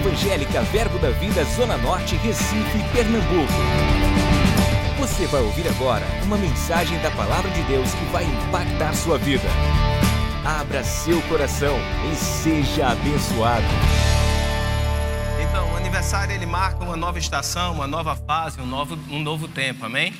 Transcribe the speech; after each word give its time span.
Evangélica 0.00 0.62
Verbo 0.62 0.98
da 0.98 1.10
Vida 1.10 1.44
Zona 1.44 1.76
Norte, 1.76 2.16
Recife, 2.16 2.78
Pernambuco. 2.90 3.52
Você 4.98 5.26
vai 5.26 5.42
ouvir 5.42 5.68
agora 5.68 6.06
uma 6.24 6.38
mensagem 6.38 6.98
da 7.00 7.10
Palavra 7.10 7.50
de 7.50 7.62
Deus 7.64 7.92
que 7.92 8.04
vai 8.06 8.24
impactar 8.24 8.94
sua 8.94 9.18
vida. 9.18 9.46
Abra 10.42 10.82
seu 10.82 11.20
coração 11.22 11.76
e 12.10 12.16
seja 12.16 12.88
abençoado. 12.88 13.66
Então, 15.46 15.70
o 15.70 15.76
aniversário 15.76 16.34
ele 16.34 16.46
marca 16.46 16.82
uma 16.82 16.96
nova 16.96 17.18
estação, 17.18 17.74
uma 17.74 17.86
nova 17.86 18.16
fase, 18.16 18.58
um 18.58 18.66
novo, 18.66 18.98
um 19.10 19.20
novo 19.20 19.48
tempo, 19.48 19.84
amém? 19.84 20.14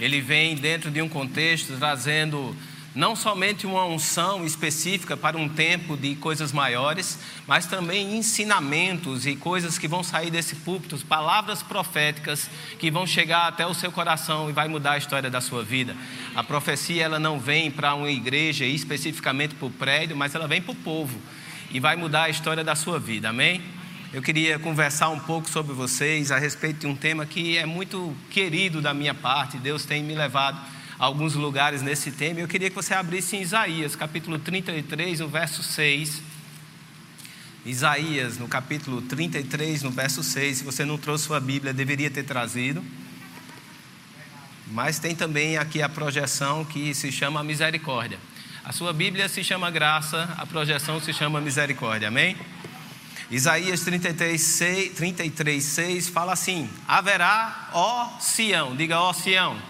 Ele 0.00 0.20
vem 0.20 0.56
dentro 0.56 0.90
de 0.90 1.00
um 1.00 1.08
contexto 1.08 1.76
trazendo 1.78 2.52
não 2.94 3.14
somente 3.14 3.66
uma 3.66 3.84
unção 3.84 4.44
específica 4.44 5.16
para 5.16 5.38
um 5.38 5.48
tempo 5.48 5.96
de 5.96 6.16
coisas 6.16 6.52
maiores, 6.52 7.18
mas 7.46 7.66
também 7.66 8.16
ensinamentos 8.16 9.26
e 9.26 9.36
coisas 9.36 9.78
que 9.78 9.86
vão 9.86 10.02
sair 10.02 10.30
desse 10.30 10.56
púlpito, 10.56 10.98
palavras 11.06 11.62
proféticas 11.62 12.50
que 12.78 12.90
vão 12.90 13.06
chegar 13.06 13.46
até 13.46 13.64
o 13.66 13.74
seu 13.74 13.92
coração 13.92 14.50
e 14.50 14.52
vai 14.52 14.66
mudar 14.66 14.92
a 14.92 14.98
história 14.98 15.30
da 15.30 15.40
sua 15.40 15.62
vida. 15.62 15.96
A 16.34 16.42
profecia 16.42 17.04
ela 17.04 17.18
não 17.18 17.38
vem 17.38 17.70
para 17.70 17.94
uma 17.94 18.10
igreja 18.10 18.64
especificamente 18.64 19.54
para 19.54 19.66
o 19.66 19.70
prédio, 19.70 20.16
mas 20.16 20.34
ela 20.34 20.48
vem 20.48 20.60
para 20.60 20.72
o 20.72 20.76
povo 20.76 21.20
e 21.70 21.78
vai 21.78 21.94
mudar 21.94 22.24
a 22.24 22.28
história 22.28 22.64
da 22.64 22.74
sua 22.74 22.98
vida. 22.98 23.28
Amém? 23.28 23.62
Eu 24.12 24.20
queria 24.20 24.58
conversar 24.58 25.08
um 25.10 25.20
pouco 25.20 25.48
sobre 25.48 25.72
vocês 25.72 26.32
a 26.32 26.38
respeito 26.38 26.80
de 26.80 26.86
um 26.88 26.96
tema 26.96 27.24
que 27.24 27.56
é 27.56 27.64
muito 27.64 28.12
querido 28.28 28.80
da 28.80 28.92
minha 28.92 29.14
parte. 29.14 29.56
Deus 29.56 29.84
tem 29.84 30.02
me 30.02 30.16
levado 30.16 30.60
alguns 31.00 31.34
lugares 31.34 31.80
nesse 31.80 32.10
tema. 32.10 32.40
Eu 32.40 32.46
queria 32.46 32.68
que 32.68 32.76
você 32.76 32.92
abrisse 32.92 33.34
em 33.34 33.40
Isaías, 33.40 33.96
capítulo 33.96 34.38
33, 34.38 35.20
no 35.20 35.28
verso 35.28 35.62
6. 35.62 36.20
Isaías, 37.64 38.36
no 38.36 38.46
capítulo 38.46 39.00
33, 39.00 39.82
no 39.82 39.90
verso 39.90 40.22
6. 40.22 40.58
Se 40.58 40.64
você 40.64 40.84
não 40.84 40.98
trouxe 40.98 41.24
sua 41.24 41.40
Bíblia, 41.40 41.72
deveria 41.72 42.10
ter 42.10 42.24
trazido. 42.24 42.84
Mas 44.66 44.98
tem 44.98 45.16
também 45.16 45.56
aqui 45.56 45.80
a 45.80 45.88
projeção 45.88 46.66
que 46.66 46.92
se 46.92 47.10
chama 47.10 47.42
misericórdia. 47.42 48.18
A 48.62 48.70
sua 48.70 48.92
Bíblia 48.92 49.26
se 49.26 49.42
chama 49.42 49.70
graça, 49.70 50.28
a 50.36 50.44
projeção 50.44 51.00
se 51.00 51.14
chama 51.14 51.40
misericórdia. 51.40 52.08
Amém? 52.08 52.36
Isaías 53.30 53.80
33, 53.80 54.38
6, 54.38 54.92
33, 54.96 55.64
6 55.64 56.08
fala 56.10 56.34
assim: 56.34 56.68
Haverá, 56.86 57.70
ó 57.72 58.18
Sião, 58.20 58.76
diga 58.76 59.00
ó 59.00 59.12
Sião 59.14 59.69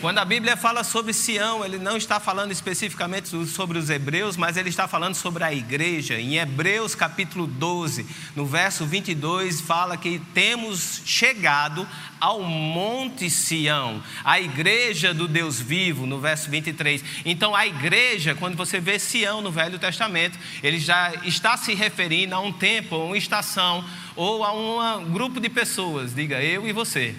quando 0.00 0.18
a 0.18 0.24
Bíblia 0.24 0.56
fala 0.56 0.84
sobre 0.84 1.12
Sião, 1.12 1.64
ele 1.64 1.78
não 1.78 1.96
está 1.96 2.20
falando 2.20 2.52
especificamente 2.52 3.28
sobre 3.46 3.78
os 3.78 3.90
hebreus, 3.90 4.36
mas 4.36 4.56
ele 4.56 4.68
está 4.68 4.86
falando 4.86 5.14
sobre 5.14 5.42
a 5.42 5.52
igreja. 5.52 6.20
Em 6.20 6.36
Hebreus 6.36 6.94
capítulo 6.94 7.46
12, 7.46 8.06
no 8.36 8.46
verso 8.46 8.86
22, 8.86 9.60
fala 9.60 9.96
que 9.96 10.20
temos 10.32 11.02
chegado 11.04 11.86
ao 12.20 12.42
Monte 12.42 13.28
Sião, 13.28 14.02
a 14.24 14.40
igreja 14.40 15.12
do 15.12 15.26
Deus 15.26 15.60
vivo, 15.60 16.06
no 16.06 16.20
verso 16.20 16.48
23. 16.48 17.02
Então, 17.24 17.54
a 17.54 17.66
igreja, 17.66 18.34
quando 18.34 18.56
você 18.56 18.80
vê 18.80 18.98
Sião 18.98 19.40
no 19.40 19.50
Velho 19.50 19.78
Testamento, 19.78 20.38
ele 20.62 20.78
já 20.78 21.12
está 21.24 21.56
se 21.56 21.74
referindo 21.74 22.34
a 22.34 22.40
um 22.40 22.52
tempo, 22.52 22.94
a 22.94 23.04
uma 23.04 23.18
estação 23.18 23.84
ou 24.14 24.44
a 24.44 24.52
um 24.96 25.10
grupo 25.10 25.40
de 25.40 25.48
pessoas, 25.48 26.14
diga 26.14 26.42
eu 26.42 26.68
e 26.68 26.72
você. 26.72 27.14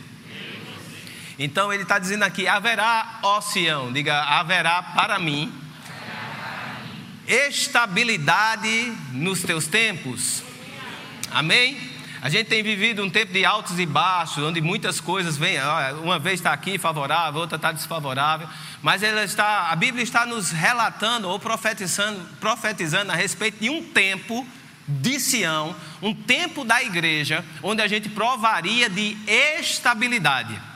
Então 1.39 1.71
ele 1.71 1.83
está 1.83 1.97
dizendo 1.97 2.23
aqui: 2.23 2.47
haverá, 2.47 3.19
ó 3.23 3.39
Sião, 3.39 3.93
diga, 3.93 4.21
haverá 4.21 4.83
para 4.83 5.17
mim 5.17 5.51
estabilidade 7.25 8.91
nos 9.13 9.41
teus 9.41 9.65
tempos. 9.65 10.43
Amém? 11.31 11.89
A 12.21 12.27
gente 12.27 12.47
tem 12.47 12.61
vivido 12.61 13.01
um 13.01 13.09
tempo 13.09 13.31
de 13.31 13.45
altos 13.45 13.79
e 13.79 13.85
baixos, 13.85 14.43
onde 14.43 14.59
muitas 14.59 14.99
coisas 14.99 15.37
vêm, 15.37 15.57
uma 16.03 16.19
vez 16.19 16.41
está 16.41 16.51
aqui 16.51 16.77
favorável, 16.77 17.39
outra 17.39 17.55
está 17.55 17.71
desfavorável, 17.71 18.45
mas 18.81 19.03
ela 19.03 19.23
está, 19.23 19.69
a 19.69 19.75
Bíblia 19.75 20.03
está 20.03 20.25
nos 20.25 20.51
relatando 20.51 21.29
ou 21.29 21.39
profetizando, 21.39 22.19
profetizando 22.41 23.13
a 23.13 23.15
respeito 23.15 23.59
de 23.61 23.69
um 23.69 23.81
tempo 23.83 24.45
de 24.85 25.17
Sião, 25.17 25.73
um 26.01 26.13
tempo 26.13 26.65
da 26.65 26.83
igreja, 26.83 27.45
onde 27.63 27.81
a 27.81 27.87
gente 27.87 28.09
provaria 28.09 28.89
de 28.89 29.15
estabilidade. 29.57 30.68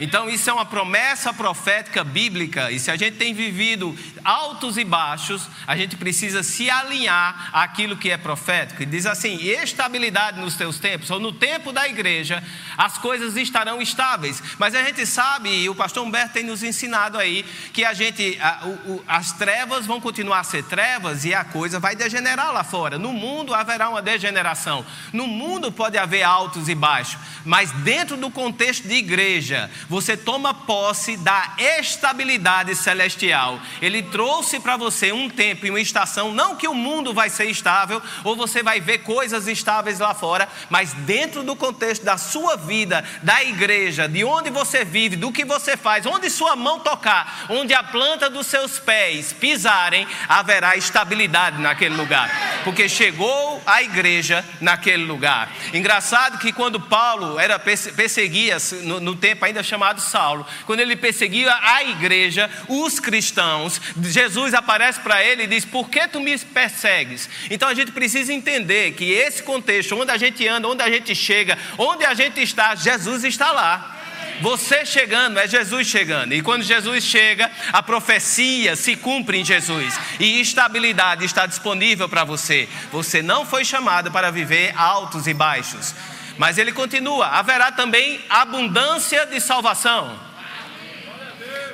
Então, 0.00 0.28
isso 0.28 0.48
é 0.48 0.52
uma 0.52 0.64
promessa 0.64 1.32
profética 1.32 2.04
bíblica, 2.04 2.70
e 2.70 2.78
se 2.78 2.90
a 2.90 2.96
gente 2.96 3.16
tem 3.16 3.34
vivido 3.34 3.96
altos 4.24 4.76
e 4.76 4.84
baixos, 4.84 5.48
a 5.66 5.76
gente 5.76 5.96
precisa 5.96 6.42
se 6.42 6.70
alinhar 6.70 7.50
àquilo 7.52 7.96
que 7.96 8.10
é 8.10 8.16
profético. 8.16 8.82
E 8.82 8.86
diz 8.86 9.06
assim: 9.06 9.36
estabilidade 9.42 10.40
nos 10.40 10.54
teus 10.54 10.78
tempos, 10.78 11.10
ou 11.10 11.18
no 11.18 11.32
tempo 11.32 11.72
da 11.72 11.88
igreja, 11.88 12.42
as 12.76 12.98
coisas 12.98 13.36
estarão 13.36 13.82
estáveis. 13.82 14.42
Mas 14.58 14.74
a 14.74 14.82
gente 14.82 15.04
sabe, 15.06 15.50
e 15.50 15.68
o 15.68 15.74
pastor 15.74 16.06
Humberto 16.06 16.34
tem 16.34 16.44
nos 16.44 16.62
ensinado 16.62 17.18
aí, 17.18 17.44
que 17.72 17.84
a 17.84 17.92
gente, 17.92 18.38
a, 18.40 18.66
o, 18.66 19.04
as 19.06 19.32
trevas 19.32 19.86
vão 19.86 20.00
continuar 20.00 20.40
a 20.40 20.44
ser 20.44 20.64
trevas 20.64 21.24
e 21.24 21.34
a 21.34 21.44
coisa 21.44 21.80
vai 21.80 21.96
degenerar 21.96 22.52
lá 22.52 22.62
fora. 22.62 22.98
No 22.98 23.12
mundo 23.12 23.54
haverá 23.54 23.88
uma 23.88 24.02
degeneração. 24.02 24.84
No 25.12 25.26
mundo 25.26 25.72
pode 25.72 25.98
haver 25.98 26.22
altos 26.22 26.68
e 26.68 26.74
baixos, 26.74 27.18
mas 27.44 27.70
dentro 27.72 28.16
do 28.16 28.30
contexto 28.30 28.86
de 28.86 28.94
igreja, 28.94 29.70
você 29.88 30.16
toma 30.16 30.52
posse 30.52 31.16
da 31.16 31.54
estabilidade 31.58 32.74
celestial. 32.76 33.58
Ele 33.80 34.02
trouxe 34.02 34.60
para 34.60 34.76
você 34.76 35.12
um 35.12 35.30
tempo 35.30 35.66
e 35.66 35.70
uma 35.70 35.80
estação, 35.80 36.32
não 36.32 36.54
que 36.54 36.68
o 36.68 36.74
mundo 36.74 37.14
vai 37.14 37.30
ser 37.30 37.46
estável 37.46 38.02
ou 38.22 38.36
você 38.36 38.62
vai 38.62 38.80
ver 38.80 38.98
coisas 38.98 39.46
estáveis 39.46 39.98
lá 39.98 40.14
fora, 40.14 40.48
mas 40.68 40.92
dentro 40.92 41.42
do 41.42 41.56
contexto 41.56 42.04
da 42.04 42.18
sua 42.18 42.56
vida, 42.56 43.04
da 43.22 43.42
igreja, 43.42 44.08
de 44.08 44.24
onde 44.24 44.50
você 44.50 44.84
vive, 44.84 45.16
do 45.16 45.32
que 45.32 45.44
você 45.44 45.76
faz, 45.76 46.04
onde 46.04 46.28
sua 46.28 46.54
mão 46.54 46.80
tocar, 46.80 47.46
onde 47.48 47.72
a 47.72 47.82
planta 47.82 48.28
dos 48.28 48.46
seus 48.46 48.78
pés 48.78 49.32
pisarem, 49.32 50.06
haverá 50.28 50.76
estabilidade 50.76 51.60
naquele 51.60 51.96
lugar, 51.96 52.30
porque 52.64 52.88
chegou 52.88 53.62
a 53.66 53.82
igreja 53.82 54.44
naquele 54.60 55.04
lugar. 55.04 55.50
Engraçado 55.72 56.38
que 56.38 56.52
quando 56.52 56.78
Paulo 56.80 57.38
era 57.38 57.58
perseguia 57.58 58.58
no, 58.82 59.00
no 59.00 59.16
tempo 59.16 59.44
ainda 59.44 59.62
chamado 59.62 59.77
chamado 59.78 60.00
Saulo, 60.00 60.44
quando 60.66 60.80
ele 60.80 60.96
perseguia 60.96 61.54
a 61.62 61.84
igreja, 61.84 62.50
os 62.68 62.98
cristãos, 62.98 63.80
Jesus 64.02 64.52
aparece 64.52 64.98
para 65.00 65.24
ele 65.24 65.44
e 65.44 65.46
diz: 65.46 65.64
Por 65.64 65.88
que 65.88 66.08
tu 66.08 66.20
me 66.20 66.36
persegues? 66.36 67.30
Então 67.48 67.68
a 67.68 67.74
gente 67.74 67.92
precisa 67.92 68.32
entender 68.32 68.92
que 68.92 69.12
esse 69.12 69.42
contexto, 69.42 69.96
onde 69.96 70.10
a 70.10 70.18
gente 70.18 70.46
anda, 70.48 70.66
onde 70.66 70.82
a 70.82 70.90
gente 70.90 71.14
chega, 71.14 71.56
onde 71.78 72.04
a 72.04 72.12
gente 72.12 72.42
está, 72.42 72.74
Jesus 72.74 73.22
está 73.22 73.52
lá. 73.52 73.94
Você 74.40 74.86
chegando, 74.86 75.38
é 75.38 75.48
Jesus 75.48 75.88
chegando. 75.88 76.32
E 76.32 76.42
quando 76.42 76.62
Jesus 76.62 77.02
chega, 77.02 77.50
a 77.72 77.82
profecia 77.82 78.76
se 78.76 78.94
cumpre 78.94 79.38
em 79.38 79.44
Jesus. 79.44 79.98
E 80.20 80.40
estabilidade 80.40 81.24
está 81.24 81.44
disponível 81.44 82.08
para 82.08 82.22
você. 82.22 82.68
Você 82.92 83.20
não 83.20 83.44
foi 83.44 83.64
chamado 83.64 84.12
para 84.12 84.30
viver 84.30 84.72
altos 84.76 85.26
e 85.26 85.34
baixos. 85.34 85.92
Mas 86.38 86.56
ele 86.56 86.72
continua: 86.72 87.26
haverá 87.26 87.70
também 87.72 88.20
abundância 88.30 89.26
de 89.26 89.40
salvação. 89.40 90.27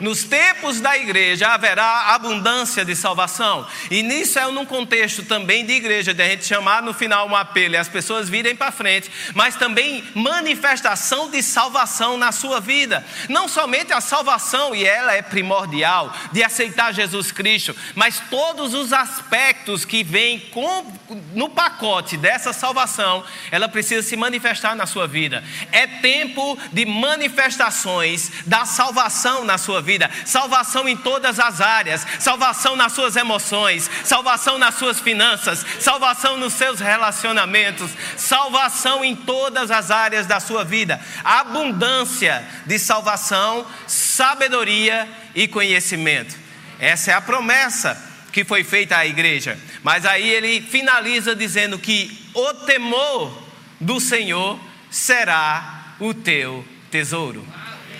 Nos 0.00 0.25
tempos 0.25 0.81
da 0.81 0.97
igreja 0.97 1.49
haverá 1.49 2.15
abundância 2.15 2.84
de 2.84 2.94
salvação. 2.97 3.66
E 3.91 4.03
nisso 4.03 4.38
é 4.38 4.50
num 4.50 4.66
contexto 4.66 5.25
também 5.25 5.65
de 5.65 5.72
igreja, 5.72 6.15
de 6.15 6.22
a 6.22 6.28
gente 6.28 6.44
chamar 6.44 6.82
no 6.82 6.94
final 6.94 7.28
um 7.28 7.37
apelo 7.37 7.75
e 7.75 7.77
as 7.77 7.88
pessoas 7.88 8.28
virem 8.28 8.55
para 8.55 8.72
frente, 8.72 9.10
mas 9.34 9.56
também 9.56 10.05
manifestação 10.15 11.31
de 11.31 11.43
salvação 11.43 12.16
na 12.16 12.32
sua 12.32 12.60
vida. 12.60 13.05
Não 13.28 13.49
somente 13.49 13.93
a 13.93 14.00
salvação, 14.00 14.75
e 14.75 14.84
ela 14.84 15.15
é 15.15 15.22
primordial, 15.22 16.15
de 16.32 16.43
aceitar 16.43 16.93
Jesus 16.93 17.32
Cristo, 17.32 17.75
mas 17.94 18.21
todos 18.31 18.75
os 18.75 18.93
aspectos 18.93 19.85
que 19.85 20.02
vêm 20.02 20.40
com, 20.40 20.93
no 21.35 21.49
pacote 21.49 22.17
dessa 22.17 22.52
salvação, 22.52 23.25
ela 23.50 23.69
precisa 23.69 24.02
se 24.02 24.17
manifestar 24.17 24.75
na 24.75 24.87
sua 24.87 25.06
vida. 25.06 25.43
É 25.73 25.87
tempo 25.87 26.58
de 26.73 26.85
manifestações 26.85 28.31
da 28.47 28.64
salvação 28.64 29.44
na 29.44 29.58
sua 29.58 29.81
vida, 29.81 29.84
salvação 30.25 30.89
em 30.89 30.97
todas 30.97 31.39
as 31.39 31.61
áreas, 31.61 32.07
salvação 32.19 32.75
nas 32.75 32.93
suas 32.93 33.17
emoções, 33.17 33.91
salvação 34.05 34.59
nas 34.59 34.75
suas 34.75 35.01
finanças, 35.01 35.65
salvação 35.81 36.37
nos 36.37 36.55
seus 36.55 36.81
relacionamentos, 36.81 37.91
salvação 38.17 39.05
em 39.05 39.15
todas 39.15 39.71
as 39.71 39.91
áreas 39.91 40.27
da 40.27 40.41
sua 40.41 40.65
vida, 40.65 41.01
abundância 41.23 42.45
de 42.67 42.79
salvação, 42.79 43.67
sabedoria 43.87 45.09
e 45.35 45.47
conhecimento. 45.47 46.35
Essa 46.79 47.13
é 47.13 47.15
a 47.15 47.21
promessa 47.21 48.13
que 48.33 48.45
foi 48.45 48.65
feita 48.65 48.97
à 48.97 49.07
igreja. 49.07 49.57
Mas 49.83 50.05
aí 50.05 50.29
ele 50.29 50.61
finaliza 50.61 51.37
dizendo 51.37 51.79
que 51.79 52.29
o 52.35 52.53
temor 52.53 53.45
do 53.81 54.01
Senhor 54.01 54.59
será 54.91 55.95
o 56.01 56.13
teu 56.13 56.65
tesouro. 56.91 57.47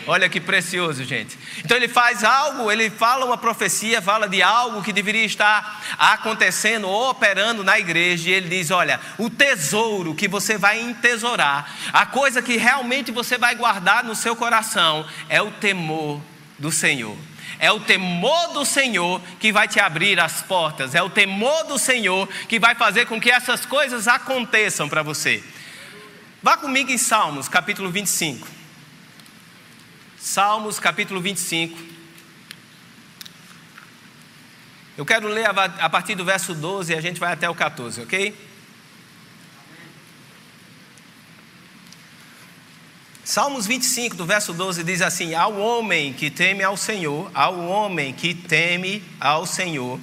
Olha 0.07 0.29
que 0.29 0.41
precioso, 0.41 1.03
gente. 1.03 1.39
Então 1.65 1.77
ele 1.77 1.89
faz 1.89 2.23
algo, 2.23 2.71
ele 2.71 2.91
fala 2.91 3.25
uma 3.25 3.39
profecia, 3.39 4.03
fala 4.03 4.29
de 4.29 4.43
algo 4.43 4.83
que 4.83 4.93
deveria 4.93 5.25
estar 5.25 5.83
acontecendo 5.99 6.87
ou 6.87 7.11
operando 7.11 7.65
na 7.65 7.79
igreja, 7.79 8.29
e 8.29 8.33
ele 8.33 8.49
diz: 8.49 8.71
Olha, 8.71 9.01
o 9.17 9.31
tesouro 9.31 10.15
que 10.15 10.29
você 10.29 10.59
vai 10.59 10.81
entesourar, 10.81 11.73
a 11.93 12.05
coisa 12.05 12.43
que 12.43 12.57
realmente 12.57 13.11
você 13.11 13.39
vai 13.39 13.55
guardar 13.55 14.05
no 14.05 14.15
seu 14.15 14.37
coração, 14.37 15.07
é 15.29 15.41
o 15.41 15.51
temor 15.51 16.21
do 16.59 16.71
Senhor. 16.71 17.17
É 17.59 17.73
o 17.73 17.81
temor 17.81 18.53
do 18.53 18.65
Senhor 18.65 19.23
que 19.41 19.53
vai 19.53 19.67
te 19.67 19.81
abrir 19.81 20.21
as 20.21 20.43
portas, 20.43 20.95
é 20.95 21.03
o 21.03 21.09
temor 21.09 21.65
do 21.65 21.79
Senhor 21.79 22.29
que 22.47 22.59
vai 22.59 22.75
fazer 22.75 23.07
com 23.07 23.19
que 23.19 23.31
essas 23.31 23.65
coisas 23.65 24.07
aconteçam 24.07 24.87
para 24.87 25.03
você. 25.03 25.43
Vá 26.43 26.59
comigo 26.59 26.91
em 26.91 26.99
Salmos, 26.99 27.49
capítulo 27.49 27.91
25. 27.91 28.64
Salmos, 30.25 30.81
capítulo 30.81 31.21
25. 31.21 31.79
Eu 34.97 35.05
quero 35.05 35.29
ler 35.29 35.47
a 35.47 35.91
partir 35.91 36.15
do 36.15 36.25
verso 36.25 36.55
12 36.55 36.95
e 36.95 36.97
a 36.97 37.01
gente 37.03 37.21
vai 37.21 37.31
até 37.31 37.49
o 37.49 37.55
14, 37.55 38.01
ok? 38.01 38.35
Salmos 43.23 43.67
25, 43.67 44.17
do 44.17 44.25
verso 44.25 44.55
12, 44.55 44.83
diz 44.83 45.03
assim: 45.03 45.35
Ao 45.35 45.59
homem 45.59 46.15
que 46.15 46.31
teme 46.31 46.65
ao 46.65 46.79
Senhor, 46.79 47.31
ao 47.35 47.61
homem 47.61 48.15
que 48.15 48.33
teme 48.33 49.05
ao 49.21 49.45
Senhor, 49.45 50.01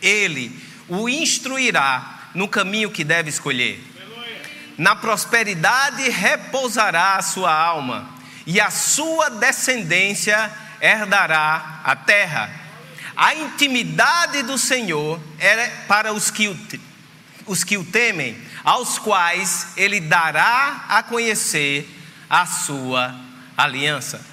ele 0.00 0.58
o 0.88 1.06
instruirá 1.06 2.30
no 2.34 2.48
caminho 2.48 2.90
que 2.90 3.04
deve 3.04 3.28
escolher. 3.28 3.78
Na 4.78 4.96
prosperidade 4.96 6.08
repousará 6.08 7.16
a 7.16 7.22
sua 7.22 7.52
alma, 7.52 8.16
e 8.48 8.62
a 8.62 8.70
sua 8.70 9.28
descendência 9.28 10.50
herdará 10.80 11.82
a 11.84 11.94
terra. 11.94 12.50
A 13.14 13.34
intimidade 13.34 14.42
do 14.42 14.56
Senhor 14.56 15.20
é 15.38 15.66
para 15.86 16.14
os 16.14 16.30
que 16.30 16.48
o, 16.48 16.58
os 17.44 17.62
que 17.62 17.76
o 17.76 17.84
temem, 17.84 18.38
aos 18.64 18.98
quais 18.98 19.74
ele 19.76 20.00
dará 20.00 20.86
a 20.88 21.02
conhecer 21.02 21.86
a 22.30 22.46
sua 22.46 23.14
aliança. 23.54 24.24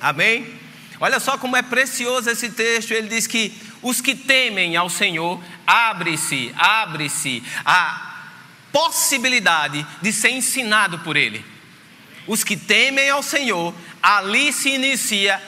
Amém? 0.00 0.52
Olha 0.98 1.20
só 1.20 1.38
como 1.38 1.56
é 1.56 1.62
precioso 1.62 2.28
esse 2.28 2.50
texto. 2.50 2.90
Ele 2.90 3.06
diz 3.06 3.28
que 3.28 3.56
os 3.80 4.00
que 4.00 4.16
temem 4.16 4.76
ao 4.76 4.90
Senhor, 4.90 5.40
abre-se, 5.64 6.52
abre-se 6.58 7.44
a 7.64 8.24
possibilidade 8.72 9.86
de 10.02 10.12
ser 10.12 10.30
ensinado 10.30 10.98
por 10.98 11.16
Ele. 11.16 11.53
Os 12.26 12.42
que 12.42 12.56
temem 12.56 13.10
ao 13.10 13.22
Senhor, 13.22 13.74
ali 14.04 14.52
se 14.52 14.68
inicia 14.68 15.40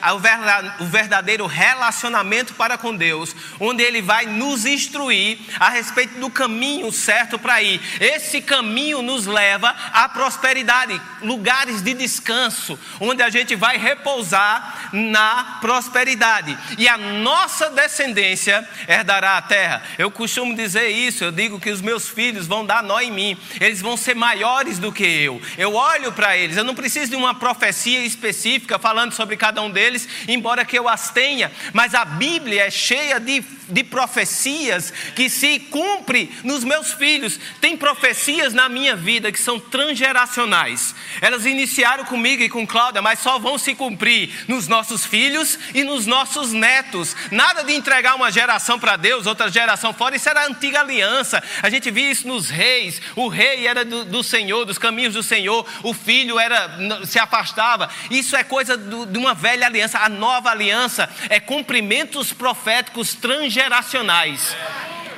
o 0.79 0.85
verdadeiro 0.85 1.45
relacionamento 1.45 2.55
para 2.55 2.75
com 2.75 2.95
Deus, 2.95 3.35
onde 3.59 3.83
Ele 3.83 4.01
vai 4.01 4.25
nos 4.25 4.65
instruir 4.65 5.37
a 5.59 5.69
respeito 5.69 6.19
do 6.19 6.27
caminho 6.27 6.91
certo 6.91 7.37
para 7.37 7.61
ir. 7.61 7.79
Esse 7.99 8.41
caminho 8.41 9.03
nos 9.03 9.27
leva 9.27 9.69
à 9.93 10.09
prosperidade, 10.09 10.99
lugares 11.21 11.83
de 11.83 11.93
descanso, 11.93 12.79
onde 12.99 13.21
a 13.21 13.29
gente 13.29 13.55
vai 13.55 13.77
repousar 13.77 14.89
na 14.91 15.59
prosperidade. 15.61 16.57
E 16.79 16.87
a 16.87 16.97
nossa 16.97 17.69
descendência 17.69 18.67
herdará 18.87 19.37
a 19.37 19.41
terra. 19.43 19.83
Eu 19.99 20.09
costumo 20.09 20.55
dizer 20.55 20.89
isso, 20.89 21.23
eu 21.23 21.31
digo 21.31 21.59
que 21.59 21.69
os 21.69 21.79
meus 21.81 22.09
filhos 22.09 22.47
vão 22.47 22.65
dar 22.65 22.81
nó 22.81 22.99
em 22.99 23.11
mim, 23.11 23.37
eles 23.61 23.81
vão 23.81 23.95
ser 23.95 24.15
maiores 24.15 24.79
do 24.79 24.91
que 24.91 25.03
eu. 25.03 25.39
Eu 25.59 25.75
olho 25.75 26.11
para 26.11 26.35
eles, 26.35 26.57
eu 26.57 26.63
não 26.63 26.73
preciso 26.73 27.11
de 27.11 27.15
uma 27.15 27.35
profecia 27.35 28.03
específica 28.03 28.46
específica 28.47 28.79
falando 28.79 29.11
sobre 29.11 29.35
cada 29.35 29.61
um 29.61 29.69
deles, 29.69 30.07
embora 30.27 30.63
que 30.63 30.77
eu 30.77 30.87
as 30.87 31.11
tenha, 31.11 31.51
mas 31.73 31.93
a 31.93 32.05
Bíblia 32.05 32.63
é 32.63 32.71
cheia 32.71 33.19
de, 33.19 33.43
de 33.67 33.83
profecias 33.83 34.93
que 35.15 35.29
se 35.29 35.59
cumpre 35.59 36.31
nos 36.43 36.63
meus 36.63 36.93
filhos. 36.93 37.39
Tem 37.59 37.75
profecias 37.75 38.53
na 38.53 38.69
minha 38.69 38.95
vida 38.95 39.31
que 39.31 39.39
são 39.39 39.59
transgeracionais. 39.59 40.95
Elas 41.21 41.45
iniciaram 41.45 42.05
comigo 42.05 42.43
e 42.43 42.49
com 42.49 42.65
Cláudia, 42.65 43.01
mas 43.01 43.19
só 43.19 43.39
vão 43.39 43.57
se 43.57 43.75
cumprir 43.75 44.45
nos 44.47 44.67
nossos 44.67 45.05
filhos 45.05 45.57
e 45.73 45.83
nos 45.83 46.05
nossos 46.05 46.53
netos. 46.53 47.15
Nada 47.31 47.63
de 47.63 47.73
entregar 47.73 48.15
uma 48.15 48.31
geração 48.31 48.79
para 48.79 48.95
Deus, 48.95 49.25
outra 49.25 49.49
geração 49.49 49.93
fora. 49.93 50.15
Isso 50.15 50.29
era 50.29 50.41
a 50.41 50.47
antiga 50.47 50.81
aliança. 50.81 51.43
A 51.61 51.69
gente 51.69 51.91
via 51.91 52.11
isso 52.11 52.27
nos 52.27 52.49
reis. 52.49 53.01
O 53.15 53.27
rei 53.27 53.67
era 53.67 53.83
do, 53.83 54.05
do 54.05 54.23
Senhor, 54.23 54.65
dos 54.65 54.77
caminhos 54.77 55.13
do 55.13 55.23
Senhor. 55.23 55.65
O 55.83 55.93
filho 55.93 56.39
era 56.39 56.77
se 57.05 57.19
afastava. 57.19 57.89
Isso 58.09 58.35
é 58.35 58.43
coisa 58.43 58.77
do, 58.77 59.05
de 59.05 59.17
uma 59.17 59.33
velha 59.33 59.65
aliança. 59.65 59.99
A 59.99 60.09
nova 60.09 60.49
aliança 60.49 61.09
é 61.29 61.39
cumprimentos 61.39 62.33
proféticos 62.33 63.13
transgeracionais. 63.13 63.56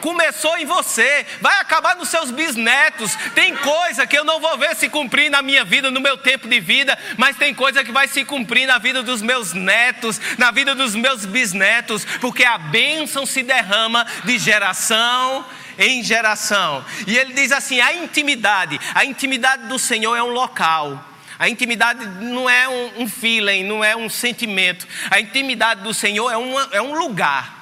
Começou 0.01 0.57
em 0.57 0.65
você, 0.65 1.25
vai 1.41 1.59
acabar 1.59 1.95
nos 1.95 2.09
seus 2.09 2.31
bisnetos. 2.31 3.15
Tem 3.35 3.55
coisa 3.55 4.07
que 4.07 4.17
eu 4.17 4.23
não 4.23 4.39
vou 4.39 4.57
ver 4.57 4.75
se 4.75 4.87
cumprir 4.87 5.29
na 5.29 5.41
minha 5.41 5.65
vida, 5.65 5.91
no 5.91 5.99
meu 5.99 6.17
tempo 6.17 6.47
de 6.47 6.59
vida, 6.59 6.97
mas 7.17 7.37
tem 7.37 7.53
coisa 7.53 7.83
que 7.83 7.91
vai 7.91 8.07
se 8.07 8.23
cumprir 8.23 8.65
na 8.65 8.77
vida 8.77 9.03
dos 9.03 9.21
meus 9.21 9.53
netos, 9.53 10.19
na 10.37 10.51
vida 10.51 10.73
dos 10.73 10.95
meus 10.95 11.25
bisnetos, 11.25 12.05
porque 12.21 12.45
a 12.45 12.57
bênção 12.57 13.25
se 13.25 13.43
derrama 13.43 14.05
de 14.23 14.37
geração 14.37 15.45
em 15.77 16.03
geração. 16.03 16.83
E 17.05 17.17
ele 17.17 17.33
diz 17.33 17.51
assim: 17.51 17.81
a 17.81 17.93
intimidade, 17.93 18.79
a 18.95 19.03
intimidade 19.03 19.67
do 19.67 19.77
Senhor 19.77 20.15
é 20.15 20.23
um 20.23 20.31
local. 20.31 21.05
A 21.37 21.47
intimidade 21.47 22.05
não 22.05 22.49
é 22.49 22.67
um, 22.67 23.03
um 23.03 23.07
feeling, 23.07 23.63
não 23.63 23.81
é 23.81 23.95
um 23.95 24.09
sentimento. 24.09 24.85
A 25.09 25.21
intimidade 25.21 25.81
do 25.81 25.93
Senhor 25.93 26.29
é, 26.29 26.35
uma, 26.35 26.67
é 26.73 26.81
um 26.81 26.93
lugar. 26.93 27.58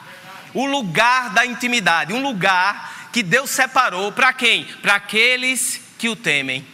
O 0.57 0.65
lugar 0.65 1.29
da 1.35 1.45
intimidade. 1.45 2.13
Um 2.13 2.23
lugar 2.23 3.09
que 3.13 3.21
Deus 3.21 3.51
separou 3.51 4.11
para 4.11 4.33
quem? 4.33 4.65
Para 4.81 4.95
aqueles 4.95 5.79
que 5.99 6.09
o 6.09 6.15
temem. 6.15 6.65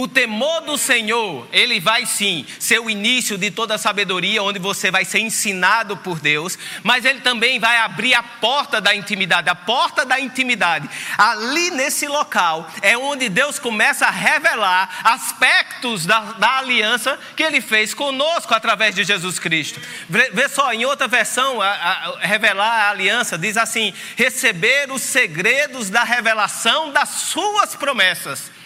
O 0.00 0.08
temor 0.08 0.62
do 0.62 0.78
Senhor, 0.78 1.46
ele 1.52 1.78
vai 1.78 2.06
sim 2.06 2.46
ser 2.58 2.80
o 2.80 2.88
início 2.88 3.36
de 3.36 3.50
toda 3.50 3.74
a 3.74 3.78
sabedoria, 3.78 4.42
onde 4.42 4.58
você 4.58 4.90
vai 4.90 5.04
ser 5.04 5.18
ensinado 5.18 5.94
por 5.94 6.18
Deus, 6.18 6.58
mas 6.82 7.04
ele 7.04 7.20
também 7.20 7.58
vai 7.58 7.76
abrir 7.76 8.14
a 8.14 8.22
porta 8.22 8.80
da 8.80 8.94
intimidade, 8.94 9.50
a 9.50 9.54
porta 9.54 10.06
da 10.06 10.18
intimidade. 10.18 10.88
Ali 11.18 11.70
nesse 11.72 12.08
local 12.08 12.66
é 12.80 12.96
onde 12.96 13.28
Deus 13.28 13.58
começa 13.58 14.06
a 14.06 14.10
revelar 14.10 15.00
aspectos 15.04 16.06
da, 16.06 16.20
da 16.32 16.56
aliança 16.56 17.18
que 17.36 17.42
ele 17.42 17.60
fez 17.60 17.92
conosco 17.92 18.54
através 18.54 18.94
de 18.94 19.04
Jesus 19.04 19.38
Cristo. 19.38 19.82
Vê 20.08 20.48
só, 20.48 20.72
em 20.72 20.86
outra 20.86 21.08
versão, 21.08 21.60
a, 21.60 21.68
a, 21.68 22.18
revelar 22.20 22.86
a 22.86 22.90
aliança 22.90 23.36
diz 23.36 23.58
assim: 23.58 23.92
receber 24.16 24.90
os 24.90 25.02
segredos 25.02 25.90
da 25.90 26.04
revelação 26.04 26.90
das 26.90 27.10
suas 27.10 27.76
promessas. 27.76 28.59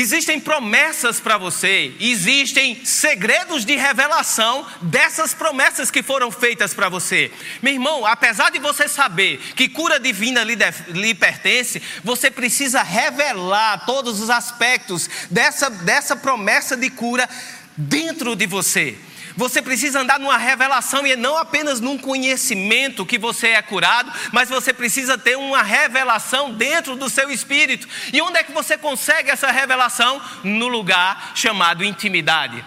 Existem 0.00 0.40
promessas 0.40 1.20
para 1.20 1.36
você, 1.36 1.94
existem 2.00 2.82
segredos 2.86 3.66
de 3.66 3.76
revelação 3.76 4.66
dessas 4.80 5.34
promessas 5.34 5.90
que 5.90 6.02
foram 6.02 6.30
feitas 6.30 6.72
para 6.72 6.88
você. 6.88 7.30
Meu 7.60 7.74
irmão, 7.74 8.06
apesar 8.06 8.50
de 8.50 8.58
você 8.58 8.88
saber 8.88 9.36
que 9.54 9.68
cura 9.68 10.00
divina 10.00 10.42
lhe, 10.42 10.56
lhe, 10.88 11.14
pertence, 11.14 11.82
você 12.02 12.30
precisa 12.30 12.82
revelar 12.82 13.84
todos 13.84 14.22
os 14.22 14.30
aspectos 14.30 15.06
dessa, 15.30 15.68
dessa 15.68 16.16
promessa 16.16 16.78
de 16.78 16.88
cura 16.88 17.28
dentro 17.76 18.34
de 18.34 18.46
você. 18.46 18.96
Você 19.40 19.62
precisa 19.62 20.00
andar 20.00 20.20
numa 20.20 20.36
revelação 20.36 21.06
e 21.06 21.16
não 21.16 21.38
apenas 21.38 21.80
num 21.80 21.96
conhecimento 21.96 23.06
que 23.06 23.16
você 23.16 23.48
é 23.48 23.62
curado, 23.62 24.12
mas 24.32 24.50
você 24.50 24.70
precisa 24.70 25.16
ter 25.16 25.34
uma 25.34 25.62
revelação 25.62 26.52
dentro 26.52 26.94
do 26.94 27.08
seu 27.08 27.30
espírito. 27.30 27.88
E 28.12 28.20
onde 28.20 28.36
é 28.36 28.42
que 28.42 28.52
você 28.52 28.76
consegue 28.76 29.30
essa 29.30 29.50
revelação? 29.50 30.20
No 30.44 30.68
lugar 30.68 31.32
chamado 31.34 31.82
intimidade. 31.82 32.62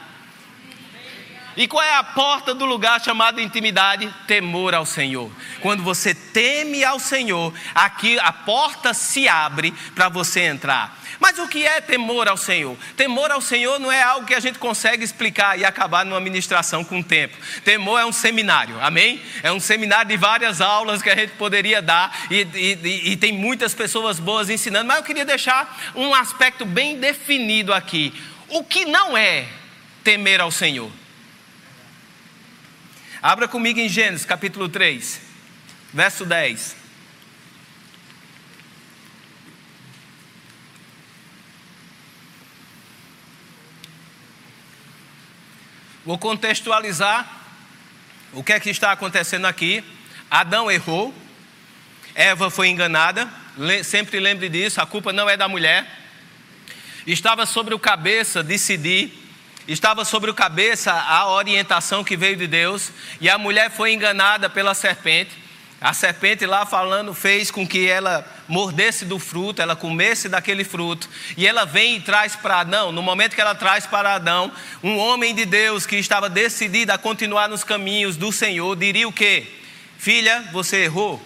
E 1.55 1.67
qual 1.67 1.83
é 1.83 1.93
a 1.93 2.03
porta 2.03 2.55
do 2.55 2.65
lugar 2.65 2.99
chamado 2.99 3.39
intimidade? 3.39 4.11
Temor 4.25 4.73
ao 4.73 4.87
Senhor. 4.87 5.31
Quando 5.61 5.83
você 5.83 6.15
teme 6.15 6.83
ao 6.83 6.99
Senhor, 6.99 7.53
aqui 7.75 8.17
a 8.17 8.33
porta 8.33 8.95
se 8.95 9.27
abre 9.27 9.71
para 9.93 10.09
você 10.09 10.41
entrar. 10.41 11.02
Mas 11.23 11.39
o 11.39 11.47
que 11.47 11.65
é 11.65 11.79
temor 11.79 12.27
ao 12.27 12.35
Senhor? 12.35 12.77
Temor 12.97 13.31
ao 13.31 13.39
Senhor 13.39 13.79
não 13.79 13.89
é 13.89 14.03
algo 14.03 14.27
que 14.27 14.33
a 14.33 14.41
gente 14.41 14.59
consegue 14.59 15.05
explicar 15.05 15.57
e 15.57 15.63
acabar 15.63 16.05
numa 16.05 16.19
ministração 16.19 16.83
com 16.83 16.99
o 16.99 17.03
tempo. 17.03 17.37
Temor 17.63 17.97
é 17.97 18.05
um 18.05 18.11
seminário, 18.11 18.77
amém? 18.81 19.21
É 19.41 19.49
um 19.49 19.57
seminário 19.57 20.09
de 20.09 20.17
várias 20.17 20.59
aulas 20.59 21.01
que 21.01 21.09
a 21.09 21.15
gente 21.15 21.31
poderia 21.35 21.81
dar 21.81 22.27
e, 22.29 22.41
e, 22.53 23.11
e 23.13 23.15
tem 23.15 23.31
muitas 23.31 23.73
pessoas 23.73 24.19
boas 24.19 24.49
ensinando, 24.49 24.85
mas 24.85 24.97
eu 24.97 25.03
queria 25.03 25.23
deixar 25.23 25.93
um 25.95 26.13
aspecto 26.13 26.65
bem 26.65 26.99
definido 26.99 27.73
aqui. 27.73 28.13
O 28.49 28.61
que 28.61 28.83
não 28.83 29.15
é 29.17 29.47
temer 30.03 30.41
ao 30.41 30.51
Senhor? 30.51 30.91
Abra 33.21 33.47
comigo 33.47 33.79
em 33.79 33.87
Gênesis 33.87 34.25
capítulo 34.25 34.67
3, 34.67 35.21
verso 35.93 36.25
10. 36.25 36.82
Vou 46.05 46.17
contextualizar 46.17 47.25
o 48.33 48.43
que 48.43 48.51
é 48.51 48.59
que 48.59 48.69
está 48.69 48.91
acontecendo 48.91 49.45
aqui. 49.45 49.81
Adão 50.29 50.69
errou, 50.69 51.13
Eva 52.13 52.49
foi 52.49 52.67
enganada, 52.67 53.29
sempre 53.85 54.19
lembre 54.19 54.49
disso, 54.49 54.81
a 54.81 54.85
culpa 54.85 55.13
não 55.13 55.29
é 55.29 55.37
da 55.37 55.47
mulher. 55.47 55.87
Estava 57.07 57.45
sobre 57.45 57.73
o 57.73 57.79
cabeça 57.79 58.43
decidir, 58.43 59.13
estava 59.65 60.03
sobre 60.03 60.29
o 60.29 60.33
cabeça 60.33 60.91
a 60.91 61.29
orientação 61.29 62.03
que 62.03 62.17
veio 62.17 62.35
de 62.35 62.47
Deus, 62.47 62.91
e 63.21 63.29
a 63.29 63.37
mulher 63.37 63.71
foi 63.71 63.93
enganada 63.93 64.49
pela 64.49 64.73
serpente. 64.73 65.31
A 65.79 65.93
serpente 65.93 66.45
lá 66.45 66.65
falando 66.65 67.13
fez 67.13 67.49
com 67.49 67.65
que 67.65 67.87
ela 67.87 68.29
mordesse 68.47 69.05
do 69.05 69.17
fruto, 69.19 69.61
ela 69.61 69.75
comesse 69.75 70.27
daquele 70.27 70.63
fruto, 70.63 71.09
e 71.37 71.47
ela 71.47 71.65
vem 71.65 71.97
e 71.97 72.01
traz 72.01 72.35
para 72.35 72.59
Adão, 72.59 72.91
no 72.91 73.01
momento 73.01 73.35
que 73.35 73.41
ela 73.41 73.55
traz 73.55 73.85
para 73.85 74.15
Adão, 74.15 74.51
um 74.83 74.97
homem 74.97 75.33
de 75.33 75.45
Deus 75.45 75.85
que 75.85 75.95
estava 75.95 76.29
decidido 76.29 76.91
a 76.91 76.97
continuar 76.97 77.47
nos 77.49 77.63
caminhos 77.63 78.17
do 78.17 78.31
Senhor, 78.31 78.75
diria 78.75 79.07
o 79.07 79.13
quê? 79.13 79.47
Filha, 79.97 80.43
você 80.51 80.83
errou, 80.83 81.21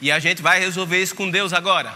e 0.00 0.12
a 0.12 0.18
gente 0.18 0.42
vai 0.42 0.60
resolver 0.60 1.02
isso 1.02 1.14
com 1.14 1.30
Deus 1.30 1.52
agora. 1.52 1.92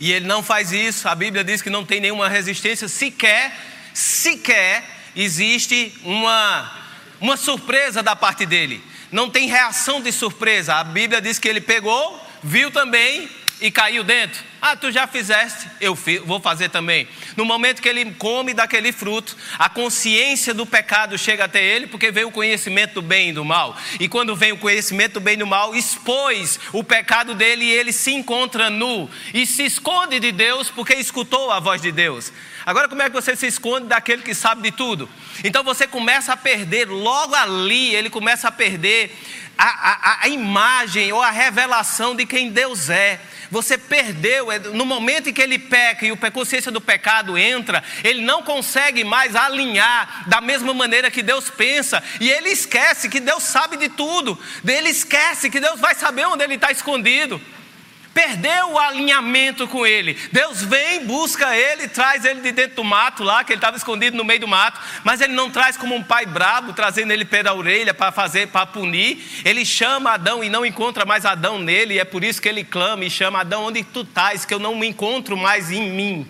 E 0.00 0.12
ele 0.12 0.26
não 0.26 0.42
faz 0.42 0.72
isso, 0.72 1.08
a 1.08 1.14
Bíblia 1.14 1.42
diz 1.42 1.60
que 1.62 1.70
não 1.70 1.84
tem 1.84 2.00
nenhuma 2.00 2.28
resistência, 2.28 2.88
sequer, 2.88 3.52
sequer 3.94 4.84
existe 5.16 5.92
uma, 6.04 6.72
uma 7.20 7.36
surpresa 7.36 8.02
da 8.02 8.14
parte 8.14 8.46
dele 8.46 8.82
não 9.10 9.30
tem 9.30 9.48
reação 9.48 10.00
de 10.00 10.12
surpresa. 10.12 10.74
A 10.76 10.84
Bíblia 10.84 11.20
diz 11.20 11.38
que 11.38 11.48
ele 11.48 11.60
pegou, 11.60 12.27
viu 12.42 12.70
também 12.70 13.28
e 13.60 13.70
caiu 13.70 14.04
dentro. 14.04 14.42
Ah, 14.60 14.76
tu 14.76 14.90
já 14.90 15.06
fizeste, 15.06 15.68
eu 15.80 15.96
vou 16.24 16.40
fazer 16.40 16.68
também. 16.68 17.06
No 17.36 17.44
momento 17.44 17.80
que 17.80 17.88
ele 17.88 18.04
come 18.12 18.52
daquele 18.52 18.92
fruto, 18.92 19.36
a 19.58 19.68
consciência 19.68 20.52
do 20.52 20.66
pecado 20.66 21.16
chega 21.16 21.44
até 21.44 21.62
ele, 21.62 21.86
porque 21.86 22.10
vem 22.10 22.24
o 22.24 22.30
conhecimento 22.30 22.94
do 22.94 23.02
bem 23.02 23.30
e 23.30 23.32
do 23.32 23.44
mal. 23.44 23.76
E 24.00 24.08
quando 24.08 24.34
vem 24.34 24.52
o 24.52 24.58
conhecimento 24.58 25.14
do 25.14 25.20
bem 25.20 25.34
e 25.34 25.38
do 25.38 25.46
mal, 25.46 25.74
expôs 25.74 26.58
o 26.72 26.82
pecado 26.82 27.34
dele 27.34 27.64
e 27.64 27.70
ele 27.70 27.92
se 27.92 28.12
encontra 28.12 28.68
nu 28.68 29.08
e 29.32 29.46
se 29.46 29.64
esconde 29.64 30.18
de 30.18 30.32
Deus 30.32 30.70
porque 30.70 30.94
escutou 30.94 31.52
a 31.52 31.60
voz 31.60 31.80
de 31.80 31.92
Deus. 31.92 32.32
Agora, 32.68 32.86
como 32.86 33.00
é 33.00 33.08
que 33.08 33.14
você 33.14 33.34
se 33.34 33.46
esconde 33.46 33.86
daquele 33.86 34.20
que 34.20 34.34
sabe 34.34 34.60
de 34.60 34.70
tudo? 34.70 35.08
Então 35.42 35.64
você 35.64 35.86
começa 35.86 36.34
a 36.34 36.36
perder, 36.36 36.86
logo 36.86 37.34
ali, 37.34 37.94
ele 37.94 38.10
começa 38.10 38.48
a 38.48 38.52
perder 38.52 39.16
a, 39.56 39.64
a, 39.64 40.24
a 40.24 40.28
imagem 40.28 41.10
ou 41.10 41.22
a 41.22 41.30
revelação 41.30 42.14
de 42.14 42.26
quem 42.26 42.50
Deus 42.50 42.90
é. 42.90 43.22
Você 43.50 43.78
perdeu, 43.78 44.52
é, 44.52 44.58
no 44.58 44.84
momento 44.84 45.30
em 45.30 45.32
que 45.32 45.40
ele 45.40 45.58
peca 45.58 46.04
e 46.04 46.10
a 46.10 46.30
consciência 46.30 46.70
do 46.70 46.78
pecado 46.78 47.38
entra, 47.38 47.82
ele 48.04 48.20
não 48.20 48.42
consegue 48.42 49.02
mais 49.02 49.34
alinhar 49.34 50.28
da 50.28 50.42
mesma 50.42 50.74
maneira 50.74 51.10
que 51.10 51.22
Deus 51.22 51.48
pensa, 51.48 52.02
e 52.20 52.28
ele 52.28 52.50
esquece 52.50 53.08
que 53.08 53.18
Deus 53.18 53.44
sabe 53.44 53.78
de 53.78 53.88
tudo, 53.88 54.38
ele 54.66 54.90
esquece 54.90 55.48
que 55.48 55.58
Deus 55.58 55.80
vai 55.80 55.94
saber 55.94 56.26
onde 56.26 56.44
ele 56.44 56.56
está 56.56 56.70
escondido 56.70 57.40
perdeu 58.18 58.72
o 58.72 58.78
alinhamento 58.80 59.68
com 59.68 59.86
ele. 59.86 60.18
Deus 60.32 60.60
vem, 60.60 61.06
busca 61.06 61.56
ele, 61.56 61.86
traz 61.86 62.24
ele 62.24 62.40
de 62.40 62.50
dentro 62.50 62.74
do 62.74 62.82
mato 62.82 63.22
lá, 63.22 63.44
que 63.44 63.52
ele 63.52 63.58
estava 63.58 63.76
escondido 63.76 64.16
no 64.16 64.24
meio 64.24 64.40
do 64.40 64.48
mato, 64.48 64.80
mas 65.04 65.20
ele 65.20 65.34
não 65.34 65.48
traz 65.48 65.76
como 65.76 65.94
um 65.94 66.02
pai 66.02 66.26
brabo, 66.26 66.72
trazendo 66.72 67.12
ele 67.12 67.24
pela 67.24 67.54
orelha 67.54 67.94
para 67.94 68.10
fazer, 68.10 68.48
para 68.48 68.66
punir. 68.66 69.22
Ele 69.44 69.64
chama 69.64 70.14
Adão 70.14 70.42
e 70.42 70.50
não 70.50 70.66
encontra 70.66 71.04
mais 71.04 71.24
Adão 71.24 71.60
nele, 71.60 71.94
e 71.94 72.00
é 72.00 72.04
por 72.04 72.24
isso 72.24 72.42
que 72.42 72.48
ele 72.48 72.64
clama 72.64 73.04
e 73.04 73.10
chama 73.10 73.38
Adão, 73.38 73.66
onde 73.66 73.84
tu 73.84 74.00
estás, 74.00 74.44
que 74.44 74.52
eu 74.52 74.58
não 74.58 74.74
me 74.74 74.88
encontro 74.88 75.36
mais 75.36 75.70
em 75.70 75.88
mim. 75.88 76.26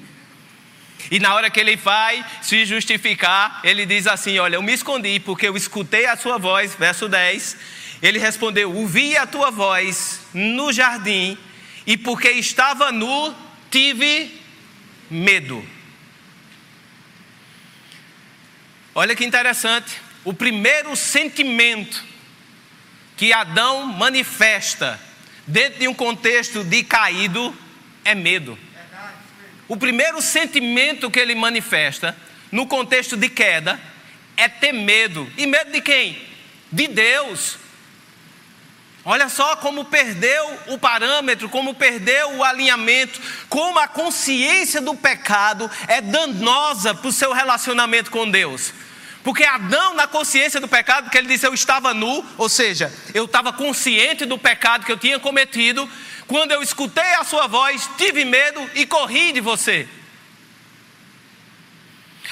E 1.10 1.18
na 1.18 1.34
hora 1.34 1.48
que 1.48 1.58
ele 1.58 1.74
vai 1.74 2.22
se 2.42 2.66
justificar, 2.66 3.60
ele 3.64 3.86
diz 3.86 4.06
assim: 4.06 4.38
Olha, 4.38 4.56
eu 4.56 4.62
me 4.62 4.74
escondi 4.74 5.20
porque 5.20 5.48
eu 5.48 5.56
escutei 5.56 6.04
a 6.04 6.18
sua 6.18 6.36
voz, 6.36 6.74
verso 6.74 7.08
10. 7.08 7.56
Ele 8.02 8.18
respondeu: 8.18 8.76
Ouvi 8.76 9.16
a 9.16 9.26
tua 9.26 9.50
voz 9.50 10.20
no 10.34 10.70
jardim 10.70 11.38
e 11.88 11.96
porque 11.96 12.28
estava 12.32 12.92
nu, 12.92 13.34
tive 13.70 14.30
medo. 15.10 15.66
Olha 18.94 19.16
que 19.16 19.24
interessante. 19.24 19.98
O 20.22 20.34
primeiro 20.34 20.94
sentimento 20.94 22.04
que 23.16 23.32
Adão 23.32 23.86
manifesta 23.86 25.00
dentro 25.46 25.78
de 25.78 25.88
um 25.88 25.94
contexto 25.94 26.62
de 26.62 26.84
caído 26.84 27.56
é 28.04 28.14
medo. 28.14 28.58
O 29.66 29.74
primeiro 29.74 30.20
sentimento 30.20 31.10
que 31.10 31.18
ele 31.18 31.34
manifesta 31.34 32.14
no 32.52 32.66
contexto 32.66 33.16
de 33.16 33.30
queda 33.30 33.80
é 34.36 34.46
ter 34.46 34.72
medo. 34.72 35.26
E 35.38 35.46
medo 35.46 35.72
de 35.72 35.80
quem? 35.80 36.20
De 36.70 36.86
Deus. 36.86 37.56
Olha 39.10 39.30
só 39.30 39.56
como 39.56 39.86
perdeu 39.86 40.60
o 40.66 40.76
parâmetro, 40.76 41.48
como 41.48 41.72
perdeu 41.72 42.36
o 42.36 42.44
alinhamento, 42.44 43.18
como 43.48 43.78
a 43.78 43.88
consciência 43.88 44.82
do 44.82 44.94
pecado 44.94 45.70
é 45.86 46.02
danosa 46.02 46.94
para 46.94 47.08
o 47.08 47.12
seu 47.12 47.32
relacionamento 47.32 48.10
com 48.10 48.30
Deus. 48.30 48.74
Porque 49.24 49.44
Adão, 49.44 49.94
na 49.94 50.06
consciência 50.06 50.60
do 50.60 50.68
pecado, 50.68 51.08
que 51.08 51.16
ele 51.16 51.26
disse 51.26 51.46
eu 51.46 51.54
estava 51.54 51.94
nu, 51.94 52.22
ou 52.36 52.50
seja, 52.50 52.92
eu 53.14 53.24
estava 53.24 53.50
consciente 53.50 54.26
do 54.26 54.36
pecado 54.36 54.84
que 54.84 54.92
eu 54.92 54.98
tinha 54.98 55.18
cometido, 55.18 55.88
quando 56.26 56.52
eu 56.52 56.62
escutei 56.62 57.14
a 57.14 57.24
sua 57.24 57.46
voz, 57.46 57.88
tive 57.96 58.26
medo 58.26 58.60
e 58.74 58.84
corri 58.84 59.32
de 59.32 59.40
você. 59.40 59.88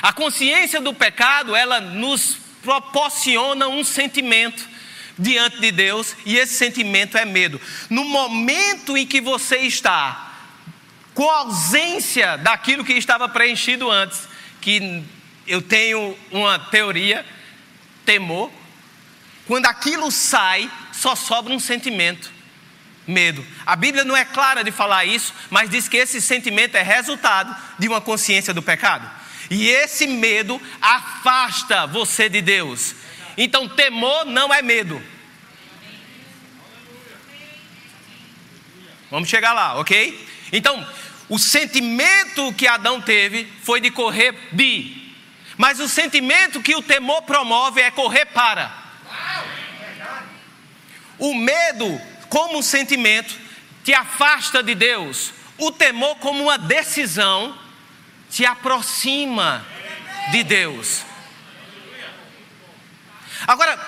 A 0.02 0.12
consciência 0.12 0.78
do 0.78 0.92
pecado, 0.92 1.56
ela 1.56 1.80
nos 1.80 2.36
proporciona 2.62 3.66
um 3.66 3.82
sentimento 3.82 4.75
diante 5.18 5.60
de 5.60 5.70
Deus 5.70 6.14
e 6.24 6.36
esse 6.36 6.54
sentimento 6.54 7.16
é 7.16 7.24
medo. 7.24 7.60
No 7.88 8.04
momento 8.04 8.96
em 8.96 9.06
que 9.06 9.20
você 9.20 9.58
está 9.58 10.34
com 11.14 11.30
ausência 11.30 12.36
daquilo 12.36 12.84
que 12.84 12.92
estava 12.92 13.28
preenchido 13.28 13.90
antes, 13.90 14.28
que 14.60 15.02
eu 15.46 15.62
tenho 15.62 16.16
uma 16.30 16.58
teoria, 16.58 17.24
temor, 18.04 18.50
quando 19.46 19.66
aquilo 19.66 20.10
sai, 20.10 20.70
só 20.92 21.14
sobra 21.14 21.54
um 21.54 21.60
sentimento, 21.60 22.30
medo. 23.06 23.46
A 23.64 23.76
Bíblia 23.76 24.04
não 24.04 24.16
é 24.16 24.24
clara 24.24 24.62
de 24.62 24.72
falar 24.72 25.04
isso, 25.04 25.32
mas 25.48 25.70
diz 25.70 25.88
que 25.88 25.96
esse 25.96 26.20
sentimento 26.20 26.76
é 26.76 26.82
resultado 26.82 27.56
de 27.78 27.88
uma 27.88 28.00
consciência 28.00 28.52
do 28.52 28.60
pecado. 28.60 29.08
E 29.48 29.68
esse 29.68 30.06
medo 30.06 30.60
afasta 30.82 31.86
você 31.86 32.28
de 32.28 32.42
Deus. 32.42 32.94
Então, 33.36 33.68
temor 33.68 34.24
não 34.24 34.52
é 34.52 34.62
medo. 34.62 35.02
Vamos 39.10 39.28
chegar 39.28 39.52
lá, 39.52 39.78
ok? 39.78 40.26
Então, 40.52 40.86
o 41.28 41.38
sentimento 41.38 42.52
que 42.54 42.66
Adão 42.66 43.00
teve 43.00 43.50
foi 43.62 43.80
de 43.80 43.90
correr 43.90 44.34
de, 44.52 45.12
mas 45.56 45.80
o 45.80 45.88
sentimento 45.88 46.62
que 46.62 46.74
o 46.74 46.82
temor 46.82 47.22
promove 47.22 47.80
é 47.80 47.90
correr 47.90 48.26
para. 48.26 48.72
O 51.18 51.34
medo, 51.34 52.00
como 52.28 52.58
um 52.58 52.62
sentimento, 52.62 53.34
te 53.82 53.94
afasta 53.94 54.62
de 54.62 54.74
Deus. 54.74 55.32
O 55.56 55.72
temor, 55.72 56.16
como 56.16 56.42
uma 56.42 56.58
decisão, 56.58 57.58
te 58.30 58.44
aproxima 58.44 59.66
de 60.30 60.42
Deus. 60.44 61.02
Agora, 63.46 63.78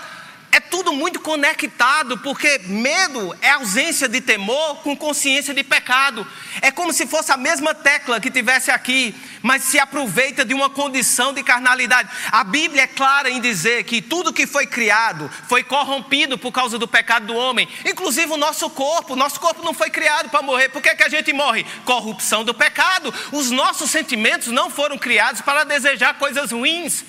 é 0.51 0.61
tudo 0.61 0.93
muito 0.95 1.21
conectado, 1.21 2.17
porque 2.19 2.59
medo 2.65 3.37
é 3.43 3.51
ausência 3.51 4.09
de 4.09 4.21
temor 4.21 4.77
com 4.77 4.97
consciência 4.97 5.53
de 5.53 5.63
pecado. 5.63 6.27
É 6.63 6.71
como 6.71 6.93
se 6.93 7.07
fosse 7.07 7.31
a 7.31 7.37
mesma 7.37 7.75
tecla 7.75 8.19
que 8.19 8.31
tivesse 8.31 8.71
aqui, 8.71 9.15
mas 9.43 9.63
se 9.65 9.79
aproveita 9.79 10.47
de 10.47 10.55
uma 10.55 10.71
condição 10.71 11.35
de 11.35 11.43
carnalidade. 11.43 12.09
A 12.33 12.43
Bíblia 12.45 12.83
é 12.83 12.87
clara 12.87 13.31
em 13.31 13.41
dizer 13.41 13.85
que 13.85 14.01
tudo 14.01 14.33
que 14.33 14.47
foi 14.47 14.67
criado 14.67 15.31
foi 15.47 15.63
corrompido 15.63 16.39
por 16.39 16.51
causa 16.51 16.79
do 16.79 16.89
pecado 16.89 17.27
do 17.27 17.37
homem, 17.37 17.69
inclusive 17.85 18.33
o 18.33 18.39
nosso 18.39 18.71
corpo. 18.71 19.15
Nosso 19.15 19.39
corpo 19.39 19.63
não 19.63 19.75
foi 19.75 19.91
criado 19.91 20.31
para 20.31 20.41
morrer. 20.41 20.71
Por 20.71 20.81
que, 20.81 20.95
que 20.95 21.05
a 21.05 21.11
gente 21.11 21.31
morre? 21.33 21.67
Corrupção 21.85 22.43
do 22.43 22.55
pecado. 22.55 23.13
Os 23.33 23.51
nossos 23.51 23.91
sentimentos 23.91 24.49
não 24.49 24.71
foram 24.71 24.97
criados 24.97 25.43
para 25.43 25.65
desejar 25.65 26.15
coisas 26.15 26.53
ruins. 26.53 27.05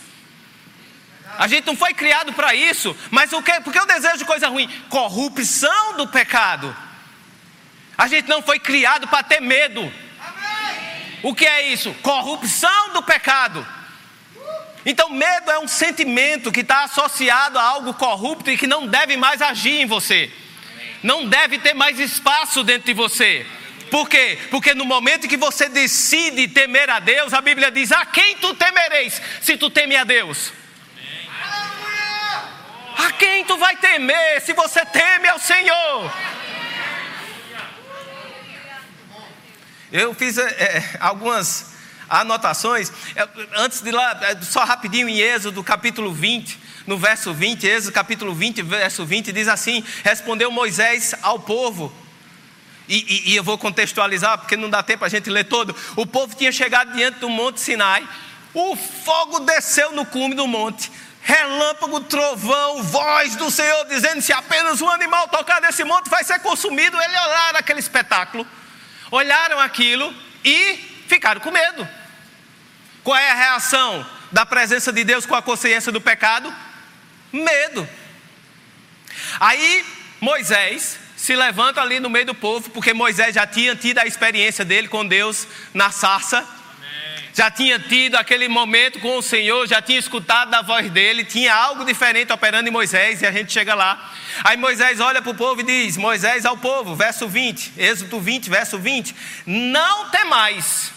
A 1.39 1.47
gente 1.47 1.65
não 1.65 1.75
foi 1.77 1.93
criado 1.93 2.33
para 2.33 2.53
isso, 2.53 2.93
mas 3.09 3.31
o 3.31 3.41
que? 3.41 3.61
Porque 3.61 3.79
eu 3.79 3.85
desejo 3.85 4.25
coisa 4.25 4.49
ruim? 4.49 4.69
Corrupção 4.89 5.95
do 5.95 6.05
pecado. 6.05 6.75
A 7.97 8.07
gente 8.07 8.27
não 8.27 8.41
foi 8.41 8.59
criado 8.59 9.07
para 9.07 9.23
ter 9.23 9.39
medo. 9.39 9.89
O 11.23 11.33
que 11.33 11.45
é 11.45 11.69
isso? 11.69 11.93
Corrupção 12.01 12.91
do 12.91 13.01
pecado. 13.01 13.65
Então, 14.85 15.09
medo 15.09 15.49
é 15.49 15.57
um 15.59 15.67
sentimento 15.67 16.51
que 16.51 16.59
está 16.59 16.83
associado 16.83 17.57
a 17.57 17.63
algo 17.63 17.93
corrupto 17.93 18.51
e 18.51 18.57
que 18.57 18.67
não 18.67 18.85
deve 18.85 19.15
mais 19.15 19.41
agir 19.41 19.79
em 19.79 19.85
você, 19.85 20.29
não 21.01 21.25
deve 21.25 21.57
ter 21.59 21.73
mais 21.73 21.97
espaço 21.99 22.65
dentro 22.65 22.87
de 22.87 22.93
você. 22.93 23.45
Por 23.89 24.09
quê? 24.09 24.37
Porque 24.51 24.73
no 24.73 24.83
momento 24.83 25.25
que 25.25 25.37
você 25.37 25.69
decide 25.69 26.49
temer 26.49 26.89
a 26.89 26.99
Deus, 26.99 27.33
a 27.33 27.39
Bíblia 27.39 27.71
diz: 27.71 27.93
A 27.93 28.05
quem 28.05 28.35
tu 28.35 28.53
temereis 28.55 29.21
se 29.41 29.55
tu 29.55 29.69
teme 29.69 29.95
a 29.95 30.03
Deus? 30.03 30.58
Quem 33.19 33.43
tu 33.43 33.57
vai 33.57 33.75
temer 33.75 34.41
se 34.41 34.53
você 34.53 34.83
teme 34.85 35.27
ao 35.27 35.37
Senhor? 35.37 36.11
Eu 39.91 40.13
fiz 40.13 40.37
é, 40.37 40.97
algumas 40.99 41.73
anotações. 42.07 42.91
Antes 43.55 43.81
de 43.81 43.91
lá, 43.91 44.17
só 44.41 44.63
rapidinho 44.63 45.09
em 45.09 45.19
Êxodo 45.19 45.63
capítulo 45.63 46.13
20, 46.13 46.57
no 46.87 46.97
verso 46.97 47.33
20, 47.33 47.67
Êxodo 47.67 47.93
capítulo 47.93 48.33
20, 48.33 48.61
verso 48.61 49.05
20, 49.05 49.33
diz 49.33 49.47
assim: 49.47 49.83
Respondeu 50.03 50.49
Moisés 50.49 51.13
ao 51.21 51.39
povo. 51.39 51.93
E, 52.87 52.95
e, 52.97 53.31
e 53.31 53.35
eu 53.35 53.43
vou 53.43 53.57
contextualizar, 53.57 54.39
porque 54.39 54.57
não 54.57 54.69
dá 54.69 54.81
tempo 54.81 55.05
a 55.05 55.09
gente 55.09 55.29
ler 55.29 55.43
todo. 55.43 55.75
O 55.95 56.07
povo 56.07 56.35
tinha 56.35 56.51
chegado 56.51 56.93
diante 56.93 57.19
do 57.19 57.29
monte 57.29 57.59
Sinai, 57.59 58.07
o 58.53 58.75
fogo 58.75 59.41
desceu 59.41 59.91
no 59.91 60.05
cume 60.05 60.33
do 60.33 60.47
monte, 60.47 60.91
relâmpago, 61.21 62.01
trovão, 62.01 62.83
voz 62.83 63.35
do 63.35 63.51
Senhor 63.51 63.85
dizendo: 63.85 64.21
se 64.21 64.33
apenas 64.33 64.81
um 64.81 64.89
animal 64.89 65.27
tocar 65.27 65.61
nesse 65.61 65.83
monte 65.83 66.09
vai 66.09 66.23
ser 66.23 66.39
consumido. 66.39 66.99
Ele 66.99 67.17
olharam 67.17 67.59
aquele 67.59 67.79
espetáculo, 67.79 68.47
olharam 69.11 69.59
aquilo 69.59 70.13
e 70.43 70.75
ficaram 71.07 71.41
com 71.41 71.51
medo. 71.51 71.87
Qual 73.03 73.17
é 73.17 73.31
a 73.31 73.35
reação 73.35 74.05
da 74.31 74.45
presença 74.45 74.91
de 74.91 75.03
Deus 75.03 75.25
com 75.25 75.35
a 75.35 75.41
consciência 75.41 75.91
do 75.91 76.01
pecado? 76.01 76.53
Medo. 77.31 77.87
Aí 79.39 79.85
Moisés 80.19 80.99
se 81.15 81.35
levanta 81.35 81.81
ali 81.81 81.99
no 81.99 82.09
meio 82.09 82.25
do 82.25 82.35
povo, 82.35 82.69
porque 82.69 82.93
Moisés 82.93 83.35
já 83.35 83.45
tinha 83.45 83.75
tido 83.75 83.99
a 83.99 84.05
experiência 84.05 84.63
dele 84.63 84.87
com 84.87 85.05
Deus 85.05 85.47
na 85.73 85.91
sarça 85.91 86.47
já 87.39 87.49
tinha 87.49 87.79
tido 87.79 88.15
aquele 88.15 88.49
momento 88.49 88.99
com 88.99 89.17
o 89.17 89.21
Senhor, 89.21 89.65
já 89.65 89.81
tinha 89.81 89.97
escutado 89.97 90.53
a 90.53 90.61
voz 90.61 90.91
dele, 90.91 91.23
tinha 91.23 91.55
algo 91.55 91.85
diferente 91.85 92.33
operando 92.33 92.67
em 92.67 92.71
Moisés, 92.71 93.21
e 93.21 93.25
a 93.25 93.31
gente 93.31 93.53
chega 93.53 93.73
lá. 93.73 94.11
Aí 94.43 94.57
Moisés 94.57 94.99
olha 94.99 95.21
para 95.21 95.31
o 95.31 95.35
povo 95.35 95.61
e 95.61 95.63
diz: 95.63 95.95
Moisés 95.95 96.45
ao 96.45 96.57
povo, 96.57 96.97
verso 96.97 97.29
20, 97.29 97.75
Êxodo 97.77 98.19
20, 98.19 98.49
verso 98.49 98.77
20: 98.77 99.15
Não 99.45 100.09
temais. 100.09 100.91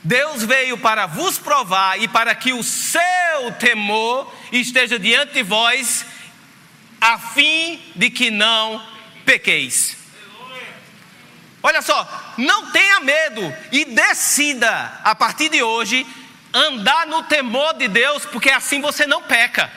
Deus 0.00 0.44
veio 0.44 0.78
para 0.78 1.06
vos 1.06 1.38
provar 1.38 2.00
e 2.00 2.06
para 2.06 2.32
que 2.32 2.52
o 2.52 2.62
seu 2.62 3.00
temor 3.58 4.32
esteja 4.52 4.96
diante 4.96 5.32
de 5.32 5.42
vós, 5.42 6.06
a 7.00 7.18
fim 7.18 7.80
de 7.96 8.10
que 8.10 8.30
não 8.30 8.80
pequeis. 9.24 10.01
Olha 11.62 11.80
só, 11.80 12.34
não 12.36 12.70
tenha 12.72 13.00
medo 13.00 13.56
e 13.70 13.84
decida 13.84 15.00
a 15.04 15.14
partir 15.14 15.48
de 15.48 15.62
hoje 15.62 16.06
andar 16.52 17.06
no 17.06 17.22
temor 17.22 17.74
de 17.74 17.88
Deus, 17.88 18.26
porque 18.26 18.50
assim 18.50 18.80
você 18.80 19.06
não 19.06 19.22
peca. 19.22 19.70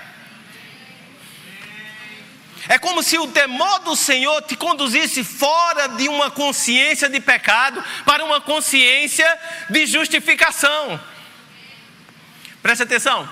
É 2.67 2.79
como 2.79 3.03
se 3.03 3.17
o 3.19 3.27
temor 3.27 3.79
do 3.79 3.95
Senhor 3.95 4.41
te 4.41 4.55
conduzisse 4.55 5.23
fora 5.23 5.87
de 5.89 6.09
uma 6.09 6.31
consciência 6.31 7.07
de 7.07 7.19
pecado 7.19 7.83
para 8.03 8.25
uma 8.25 8.41
consciência 8.41 9.39
de 9.69 9.85
justificação. 9.85 10.99
Preste 12.63 12.81
atenção. 12.81 13.29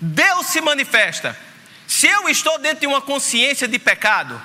Deus 0.00 0.48
se 0.48 0.60
manifesta. 0.60 1.38
Se 1.86 2.08
eu 2.08 2.28
estou 2.28 2.58
dentro 2.58 2.80
de 2.80 2.86
uma 2.88 3.00
consciência 3.00 3.68
de 3.68 3.78
pecado, 3.78 4.40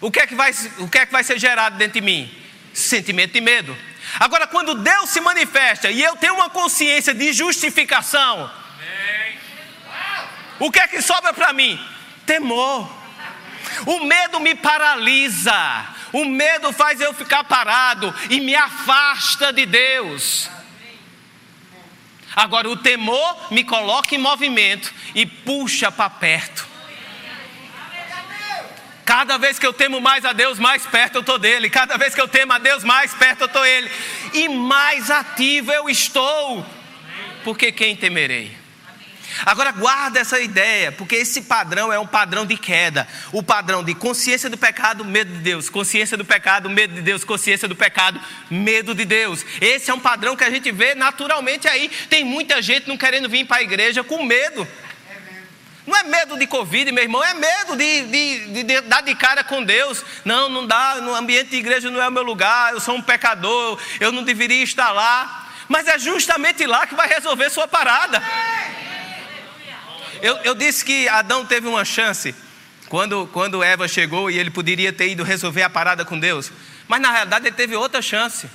o 0.00 0.10
que 0.10 0.20
é 0.20 0.26
que 0.26 0.34
vai, 0.34 0.52
o 0.78 0.88
que 0.88 0.98
é 0.98 1.04
que 1.04 1.12
vai 1.12 1.22
ser 1.22 1.38
gerado 1.38 1.76
dentro 1.76 1.94
de 1.94 2.00
mim? 2.00 2.39
Sentimento 2.72 3.32
de 3.32 3.40
medo. 3.40 3.76
Agora, 4.18 4.46
quando 4.46 4.74
Deus 4.74 5.10
se 5.10 5.20
manifesta 5.20 5.90
e 5.90 6.02
eu 6.02 6.16
tenho 6.16 6.34
uma 6.34 6.50
consciência 6.50 7.14
de 7.14 7.32
justificação, 7.32 8.50
o 10.58 10.70
que 10.70 10.80
é 10.80 10.88
que 10.88 11.00
sobra 11.00 11.32
para 11.32 11.52
mim? 11.52 11.78
Temor. 12.26 13.00
O 13.86 14.04
medo 14.04 14.40
me 14.40 14.54
paralisa, 14.54 15.86
o 16.12 16.24
medo 16.24 16.72
faz 16.72 17.00
eu 17.00 17.14
ficar 17.14 17.44
parado 17.44 18.14
e 18.28 18.40
me 18.40 18.54
afasta 18.54 19.52
de 19.52 19.64
Deus. 19.64 20.50
Agora, 22.34 22.68
o 22.68 22.76
temor 22.76 23.52
me 23.52 23.64
coloca 23.64 24.14
em 24.14 24.18
movimento 24.18 24.92
e 25.14 25.26
puxa 25.26 25.90
para 25.90 26.10
perto. 26.10 26.69
Cada 29.10 29.38
vez 29.38 29.58
que 29.58 29.66
eu 29.66 29.72
temo 29.72 30.00
mais 30.00 30.24
a 30.24 30.32
Deus, 30.32 30.56
mais 30.60 30.86
perto 30.86 31.16
eu 31.16 31.20
estou 31.20 31.36
dele. 31.36 31.68
Cada 31.68 31.96
vez 31.96 32.14
que 32.14 32.20
eu 32.20 32.28
temo 32.28 32.52
a 32.52 32.58
Deus, 32.58 32.84
mais 32.84 33.12
perto 33.12 33.40
eu 33.40 33.46
estou 33.48 33.62
dele. 33.64 33.90
E 34.32 34.48
mais 34.48 35.10
ativo 35.10 35.72
eu 35.72 35.90
estou. 35.90 36.64
Porque 37.42 37.72
quem 37.72 37.96
temerei? 37.96 38.56
Agora 39.44 39.72
guarda 39.72 40.20
essa 40.20 40.38
ideia, 40.38 40.92
porque 40.92 41.16
esse 41.16 41.42
padrão 41.42 41.92
é 41.92 41.98
um 41.98 42.06
padrão 42.06 42.46
de 42.46 42.56
queda. 42.56 43.08
O 43.32 43.42
padrão 43.42 43.82
de 43.82 43.96
consciência 43.96 44.48
do 44.48 44.56
pecado, 44.56 45.04
medo 45.04 45.32
de 45.32 45.40
Deus. 45.40 45.68
Consciência 45.68 46.16
do 46.16 46.24
pecado, 46.24 46.70
medo 46.70 46.94
de 46.94 47.02
Deus. 47.02 47.24
Consciência 47.24 47.66
do 47.66 47.74
pecado, 47.74 48.20
medo 48.48 48.94
de 48.94 49.04
Deus. 49.04 49.44
Esse 49.60 49.90
é 49.90 49.94
um 49.94 49.98
padrão 49.98 50.36
que 50.36 50.44
a 50.44 50.50
gente 50.50 50.70
vê 50.70 50.94
naturalmente 50.94 51.66
aí. 51.66 51.88
Tem 52.08 52.22
muita 52.22 52.62
gente 52.62 52.86
não 52.86 52.96
querendo 52.96 53.28
vir 53.28 53.44
para 53.44 53.56
a 53.56 53.62
igreja 53.62 54.04
com 54.04 54.22
medo. 54.22 54.68
Não 55.90 55.96
é 55.96 56.04
medo 56.04 56.38
de 56.38 56.46
Covid, 56.46 56.92
meu 56.92 57.02
irmão, 57.02 57.20
é 57.24 57.34
medo 57.34 57.76
de, 57.76 58.02
de, 58.02 58.46
de, 58.46 58.62
de, 58.62 58.80
dar 58.82 59.00
de 59.00 59.12
cara 59.12 59.42
com 59.42 59.60
Deus. 59.60 60.04
Não, 60.24 60.48
não 60.48 60.64
dá, 60.64 61.00
no 61.00 61.12
ambiente 61.12 61.50
de 61.50 61.56
igreja 61.56 61.90
não 61.90 62.00
é 62.00 62.06
o 62.06 62.12
meu 62.12 62.22
lugar, 62.22 62.72
eu 62.72 62.78
sou 62.78 62.94
um 62.94 63.02
pecador, 63.02 63.76
eu 63.98 64.12
não 64.12 64.22
deveria 64.22 64.62
estar 64.62 64.92
lá. 64.92 65.48
Mas 65.68 65.88
é 65.88 65.98
justamente 65.98 66.64
lá 66.64 66.86
que 66.86 66.94
vai 66.94 67.08
resolver 67.08 67.50
sua 67.50 67.66
parada. 67.66 68.22
Eu, 70.22 70.36
eu 70.44 70.54
disse 70.54 70.84
que 70.84 71.08
Adão 71.08 71.44
teve 71.44 71.66
uma 71.66 71.84
chance 71.84 72.36
quando, 72.88 73.26
quando 73.32 73.60
Eva 73.60 73.88
chegou 73.88 74.30
e 74.30 74.38
ele 74.38 74.50
poderia 74.50 74.92
ter 74.92 75.08
ido 75.08 75.24
resolver 75.24 75.64
a 75.64 75.70
parada 75.70 76.04
com 76.04 76.16
Deus. 76.16 76.52
Mas 76.86 77.00
na 77.00 77.10
realidade 77.10 77.48
ele 77.48 77.56
teve 77.56 77.74
outra 77.74 78.00
chance. 78.00 78.48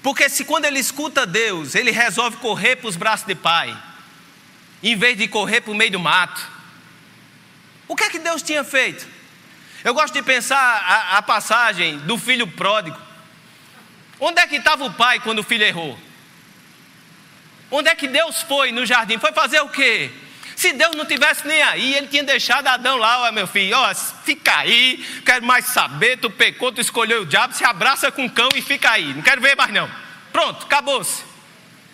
Porque 0.00 0.28
se 0.28 0.44
quando 0.44 0.66
ele 0.66 0.78
escuta 0.78 1.26
Deus, 1.26 1.74
ele 1.74 1.90
resolve 1.90 2.36
correr 2.36 2.76
para 2.76 2.88
os 2.88 2.94
braços 2.94 3.26
de 3.26 3.34
pai, 3.34 3.76
em 4.80 4.96
vez 4.96 5.18
de 5.18 5.26
correr 5.26 5.60
para 5.60 5.72
o 5.72 5.74
meio 5.74 5.90
do 5.90 5.98
mato, 5.98 6.51
o 7.92 7.94
que 7.94 8.04
é 8.04 8.08
que 8.08 8.18
Deus 8.18 8.42
tinha 8.42 8.64
feito? 8.64 9.06
Eu 9.84 9.92
gosto 9.92 10.14
de 10.14 10.22
pensar 10.22 10.56
a, 10.58 11.18
a 11.18 11.22
passagem 11.22 11.98
do 11.98 12.16
filho 12.16 12.46
pródigo. 12.46 12.98
Onde 14.18 14.40
é 14.40 14.46
que 14.46 14.56
estava 14.56 14.82
o 14.82 14.94
pai 14.94 15.20
quando 15.20 15.40
o 15.40 15.42
filho 15.42 15.62
errou? 15.62 15.98
Onde 17.70 17.90
é 17.90 17.94
que 17.94 18.08
Deus 18.08 18.40
foi 18.40 18.72
no 18.72 18.86
jardim? 18.86 19.18
Foi 19.18 19.30
fazer 19.32 19.60
o 19.60 19.68
quê? 19.68 20.10
Se 20.56 20.72
Deus 20.72 20.96
não 20.96 21.04
tivesse 21.04 21.46
nem 21.46 21.60
aí, 21.60 21.94
ele 21.94 22.06
tinha 22.06 22.24
deixado 22.24 22.66
Adão 22.66 22.96
lá, 22.96 23.28
ó, 23.28 23.32
meu 23.32 23.46
filho, 23.46 23.76
ó, 23.76 23.94
fica 23.94 24.56
aí, 24.56 25.04
quero 25.26 25.44
mais 25.44 25.66
saber, 25.66 26.16
tu 26.16 26.30
pecou, 26.30 26.72
tu 26.72 26.80
escolheu 26.80 27.22
o 27.22 27.26
diabo, 27.26 27.52
se 27.52 27.64
abraça 27.64 28.10
com 28.10 28.24
o 28.24 28.30
cão 28.30 28.48
e 28.54 28.62
fica 28.62 28.90
aí, 28.90 29.12
não 29.12 29.22
quero 29.22 29.42
ver 29.42 29.54
mais 29.54 29.70
não. 29.70 29.90
Pronto, 30.32 30.64
acabou-se. 30.64 31.24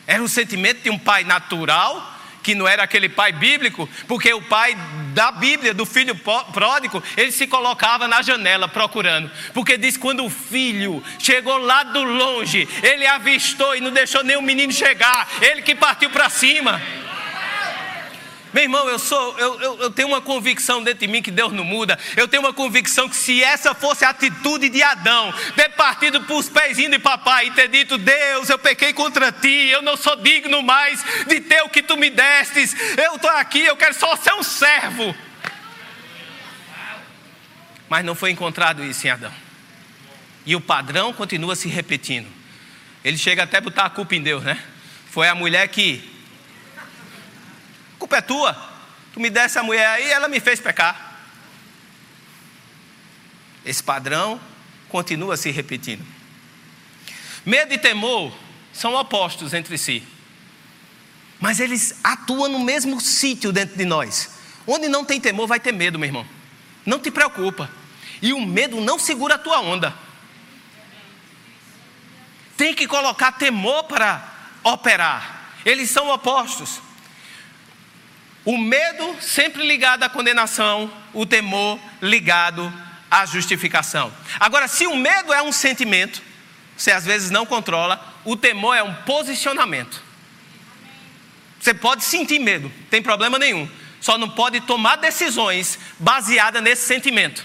Era 0.07 0.23
um 0.23 0.29
sentimento 0.29 0.83
de 0.83 0.91
um 0.91 0.99
pai 0.99 1.25
natural, 1.25 2.19
que 2.43 2.55
não 2.55 2.67
era 2.67 2.83
aquele 2.83 3.09
pai 3.11 3.31
bíblico, 3.31 3.87
porque 4.07 4.33
o 4.33 4.41
pai 4.41 4.75
da 5.09 5.31
Bíblia, 5.31 5.75
do 5.75 5.87
filho 5.87 6.15
pródigo, 6.53 7.03
ele 7.17 7.33
se 7.33 7.47
colocava 7.47 8.09
na 8.09 8.23
janela 8.23 8.69
procurando. 8.69 9.31
Porque 9.53 9.77
diz: 9.77 9.97
quando 9.97 10.25
o 10.25 10.31
filho 10.31 11.03
chegou 11.19 11.59
lá 11.59 11.83
do 11.83 12.03
longe, 12.03 12.69
ele 12.83 13.07
avistou 13.07 13.77
e 13.77 13.81
não 13.81 13.91
deixou 13.91 14.23
nem 14.23 14.37
o 14.37 14.43
menino 14.43 14.73
chegar, 14.73 15.29
ele 15.41 15.63
que 15.63 15.75
partiu 15.75 16.11
para 16.11 16.29
cima. 16.29 16.81
Meu 18.59 18.65
irmão, 18.65 18.89
eu 18.89 18.99
sou, 18.99 19.39
eu, 19.39 19.61
eu, 19.61 19.83
eu, 19.83 19.91
tenho 19.93 20.09
uma 20.09 20.21
convicção 20.21 20.83
dentro 20.83 20.99
de 20.99 21.07
mim 21.07 21.23
que 21.23 21.31
Deus 21.31 21.53
não 21.53 21.63
muda. 21.63 21.97
Eu 22.17 22.27
tenho 22.27 22.43
uma 22.43 22.53
convicção 22.53 23.09
que 23.09 23.15
se 23.15 23.41
essa 23.41 23.73
fosse 23.73 24.05
a 24.05 24.09
atitude 24.09 24.69
de 24.69 24.83
Adão, 24.83 25.33
ter 25.55 25.69
partido 25.77 26.23
para 26.23 26.35
os 26.35 26.49
pezinhos 26.49 26.91
de 26.91 26.99
papai 26.99 27.47
e 27.47 27.51
ter 27.53 27.69
dito: 27.69 27.97
Deus, 27.97 28.49
eu 28.49 28.59
pequei 28.59 28.93
contra 28.93 29.31
ti, 29.31 29.69
eu 29.69 29.81
não 29.81 29.97
sou 29.97 30.17
digno 30.17 30.61
mais 30.61 31.01
de 31.29 31.41
ter 31.41 31.63
o 31.63 31.69
que 31.69 31.81
tu 31.81 31.97
me 31.97 32.11
destes. 32.11 32.75
Eu 32.99 33.15
estou 33.15 33.31
aqui, 33.31 33.65
eu 33.65 33.77
quero 33.77 33.95
só 33.95 34.17
ser 34.17 34.33
um 34.33 34.43
servo. 34.43 35.15
Mas 37.89 38.05
não 38.05 38.17
foi 38.17 38.33
encontrado 38.33 38.85
isso 38.85 39.07
em 39.07 39.11
Adão. 39.11 39.33
E 40.45 40.57
o 40.57 40.61
padrão 40.61 41.13
continua 41.13 41.55
se 41.55 41.69
repetindo. 41.69 42.27
Ele 43.05 43.19
chega 43.19 43.45
até 43.45 43.59
a 43.59 43.61
botar 43.61 43.85
a 43.85 43.91
culpa 43.91 44.17
em 44.17 44.21
Deus, 44.21 44.43
né? 44.43 44.61
Foi 45.13 45.29
a 45.29 45.35
mulher 45.37 45.69
que 45.69 46.18
culpa 47.99 48.19
é 48.19 48.21
tua. 48.21 48.57
Tu 49.13 49.21
me 49.21 49.31
desse 49.31 49.59
a 49.59 49.63
mulher 49.63 49.87
aí, 49.87 50.11
ela 50.11 50.29
me 50.29 50.41
fez 50.41 50.61
pecar. 50.61 51.19
Esse 53.65 53.83
padrão 53.83 54.41
continua 54.89 55.37
se 55.37 55.51
repetindo. 55.51 56.05
Medo 57.45 57.73
e 57.73 57.79
temor 57.79 58.33
são 58.73 58.95
opostos 58.95 59.53
entre 59.53 59.77
si. 59.77 60.03
Mas 61.41 61.61
eles 61.61 61.99
atuam 62.03 62.49
no 62.49 62.61
mesmo 62.61 63.01
sítio 63.01 63.53
dentro 63.53 63.77
de 63.77 63.85
nós. 63.85 64.31
Onde 64.67 64.89
não 64.89 65.05
tem 65.05 65.21
temor, 65.21 65.47
vai 65.47 65.61
ter 65.61 65.73
medo, 65.73 65.99
meu 65.99 66.09
irmão. 66.09 66.27
Não 66.85 66.99
te 66.99 67.11
preocupa. 67.11 67.71
E 68.21 68.33
o 68.33 68.41
medo 68.41 68.81
não 68.81 68.99
segura 68.99 69.37
a 69.37 69.39
tua 69.39 69.61
onda. 69.61 69.95
Tem 72.57 72.75
que 72.75 72.87
colocar 72.89 73.33
temor 73.33 73.85
para 73.85 74.23
operar. 74.65 75.53
Eles 75.65 75.91
são 75.91 76.09
opostos. 76.09 76.81
O 78.49 78.57
medo 78.57 79.15
sempre 79.21 79.63
ligado 79.69 80.05
à 80.05 80.09
condenação, 80.09 80.91
o 81.13 81.27
temor 81.27 81.79
ligado 82.01 82.73
à 83.11 83.27
justificação. 83.27 84.11
Agora, 84.41 84.67
se 84.67 84.87
o 84.87 84.97
medo 84.97 85.35
é 85.35 85.43
um 85.43 85.53
sentimento, 85.53 86.23
você 86.75 86.91
às 86.91 87.05
vezes 87.05 87.29
não 87.29 87.45
controla, 87.45 88.03
o 88.25 88.37
temor 88.37 88.75
é 88.75 88.83
um 88.83 88.95
posicionamento. 89.03 90.03
Você 91.61 91.75
pode 91.75 92.03
sentir 92.05 92.39
medo, 92.39 92.73
tem 92.89 93.03
problema 93.03 93.39
nenhum. 93.39 93.69
Só 94.01 94.17
não 94.17 94.31
pode 94.31 94.63
tomar 94.63 94.97
decisões 94.97 95.79
baseadas 95.99 96.63
nesse 96.63 96.87
sentimento. 96.87 97.45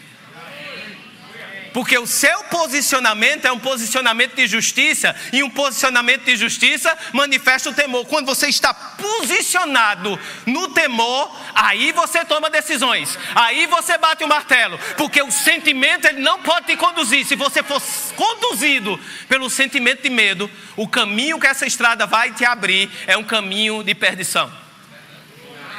Porque 1.74 1.98
o 1.98 2.06
seu 2.06 2.44
posicionamento 2.44 3.46
é 3.46 3.52
um 3.52 3.60
posicionamento 3.60 4.36
de 4.36 4.46
justiça, 4.46 5.16
e 5.34 5.42
um 5.42 5.50
posicionamento 5.50 6.24
de 6.26 6.36
justiça 6.36 6.96
manifesta 7.12 7.70
o 7.70 7.74
temor. 7.74 8.06
Quando 8.06 8.28
você 8.28 8.48
está 8.48 8.74
posicionado 8.74 10.20
no 10.46 10.70
temor, 10.70 11.36
aí 11.56 11.92
você 11.92 12.24
toma 12.24 12.50
decisões, 12.50 13.18
aí 13.34 13.66
você 13.66 13.98
bate 13.98 14.24
o 14.24 14.28
martelo, 14.28 14.80
porque 14.98 15.22
o 15.22 15.32
sentimento 15.32 16.06
ele 16.06 16.22
não 16.22 16.40
pode 16.44 16.68
te 16.68 16.78
conduzir. 16.78 17.26
Se 17.26 17.36
você 17.36 17.64
for 17.64 17.82
conduzido 18.16 19.00
pelo 19.28 19.50
sentimento 19.50 20.04
de 20.04 20.10
medo, 20.10 20.50
o 20.76 20.88
caminho 20.88 21.40
que 21.40 21.48
essa 21.48 21.66
estrada 21.66 22.06
vai 22.06 22.32
te 22.32 22.46
abrir 22.46 22.90
é 23.08 23.18
um 23.18 23.24
caminho 23.24 23.84
de 23.84 23.96
perdição. 23.96 24.52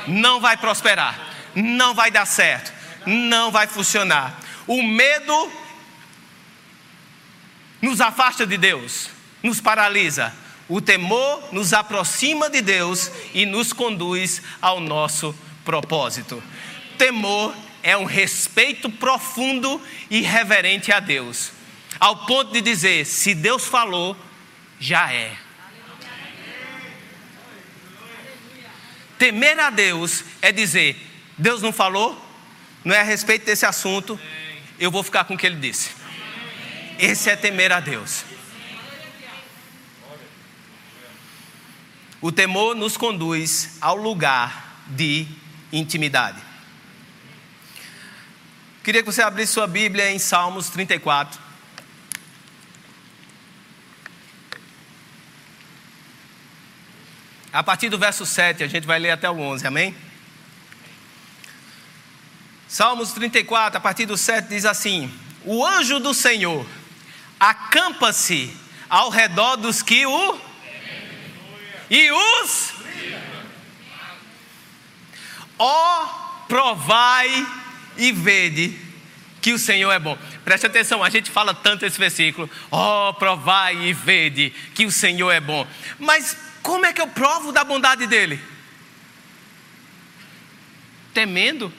Não 0.08 0.40
vai 0.40 0.56
prosperar, 0.56 1.18
não 1.54 1.94
vai 1.94 2.10
dar 2.10 2.26
certo, 2.26 2.72
não 3.06 3.52
vai 3.52 3.66
funcionar. 3.66 4.40
O 4.66 4.82
medo 4.82 5.63
nos 7.84 8.00
afasta 8.00 8.46
de 8.46 8.56
Deus, 8.56 9.10
nos 9.42 9.60
paralisa. 9.60 10.34
O 10.66 10.80
temor 10.80 11.52
nos 11.52 11.74
aproxima 11.74 12.48
de 12.48 12.62
Deus 12.62 13.10
e 13.34 13.44
nos 13.44 13.74
conduz 13.74 14.40
ao 14.62 14.80
nosso 14.80 15.36
propósito. 15.64 16.42
Temor 16.96 17.54
é 17.82 17.94
um 17.94 18.04
respeito 18.04 18.88
profundo 18.88 19.80
e 20.10 20.22
reverente 20.22 20.90
a 20.90 20.98
Deus, 20.98 21.52
ao 22.00 22.24
ponto 22.24 22.52
de 22.52 22.62
dizer: 22.62 23.04
se 23.04 23.34
Deus 23.34 23.66
falou, 23.66 24.16
já 24.80 25.12
é. 25.12 25.36
Temer 29.18 29.58
a 29.60 29.68
Deus 29.68 30.24
é 30.40 30.50
dizer: 30.50 30.96
Deus 31.36 31.60
não 31.60 31.72
falou, 31.72 32.18
não 32.82 32.94
é 32.94 33.00
a 33.00 33.04
respeito 33.04 33.44
desse 33.44 33.66
assunto, 33.66 34.18
eu 34.78 34.90
vou 34.90 35.02
ficar 35.02 35.24
com 35.24 35.34
o 35.34 35.38
que 35.38 35.46
ele 35.46 35.56
disse. 35.56 36.03
Esse 36.98 37.30
é 37.30 37.36
temer 37.36 37.72
a 37.72 37.80
Deus. 37.80 38.24
O 42.20 42.32
temor 42.32 42.74
nos 42.74 42.96
conduz 42.96 43.76
ao 43.80 43.96
lugar 43.96 44.82
de 44.88 45.26
intimidade. 45.72 46.40
Queria 48.82 49.02
que 49.02 49.12
você 49.12 49.22
abrisse 49.22 49.52
sua 49.52 49.66
Bíblia 49.66 50.10
em 50.10 50.18
Salmos 50.18 50.70
34. 50.70 51.40
A 57.52 57.62
partir 57.62 57.88
do 57.88 57.98
verso 57.98 58.24
7, 58.24 58.64
a 58.64 58.66
gente 58.66 58.86
vai 58.86 58.98
ler 58.98 59.10
até 59.10 59.28
o 59.28 59.38
11, 59.38 59.66
amém? 59.66 59.94
Salmos 62.66 63.12
34, 63.12 63.78
a 63.78 63.80
partir 63.80 64.06
do 64.06 64.16
7, 64.16 64.48
diz 64.48 64.64
assim: 64.64 65.12
O 65.44 65.64
anjo 65.64 66.00
do 66.00 66.12
Senhor 66.12 66.66
acampa-se 67.38 68.54
ao 68.88 69.10
redor 69.10 69.56
dos 69.56 69.82
que 69.82 70.06
o 70.06 70.40
e 71.90 72.10
os 72.10 72.72
ó 75.58 76.06
provai 76.48 77.46
e 77.96 78.12
vede 78.12 78.78
que 79.40 79.52
o 79.52 79.58
Senhor 79.58 79.92
é 79.92 79.98
bom. 79.98 80.16
Preste 80.44 80.66
atenção, 80.66 81.02
a 81.02 81.10
gente 81.10 81.30
fala 81.30 81.54
tanto 81.54 81.84
esse 81.84 81.98
versículo, 81.98 82.48
ó 82.70 83.12
provai 83.12 83.76
e 83.76 83.92
vede 83.92 84.50
que 84.74 84.86
o 84.86 84.92
Senhor 84.92 85.30
é 85.30 85.40
bom. 85.40 85.66
Mas 85.98 86.36
como 86.62 86.86
é 86.86 86.92
que 86.92 87.00
eu 87.00 87.08
provo 87.08 87.52
da 87.52 87.62
bondade 87.62 88.06
dele? 88.06 88.40
Temendo? 91.12 91.72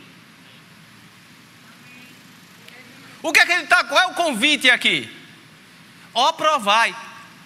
O 3.21 3.33
que 3.33 3.39
é 3.39 3.45
que 3.45 3.51
ele 3.51 3.63
está? 3.63 3.83
Qual 3.83 3.99
é 3.99 4.05
o 4.07 4.13
convite 4.13 4.69
aqui? 4.69 5.09
Ó 6.15 6.31
provai. 6.31 6.95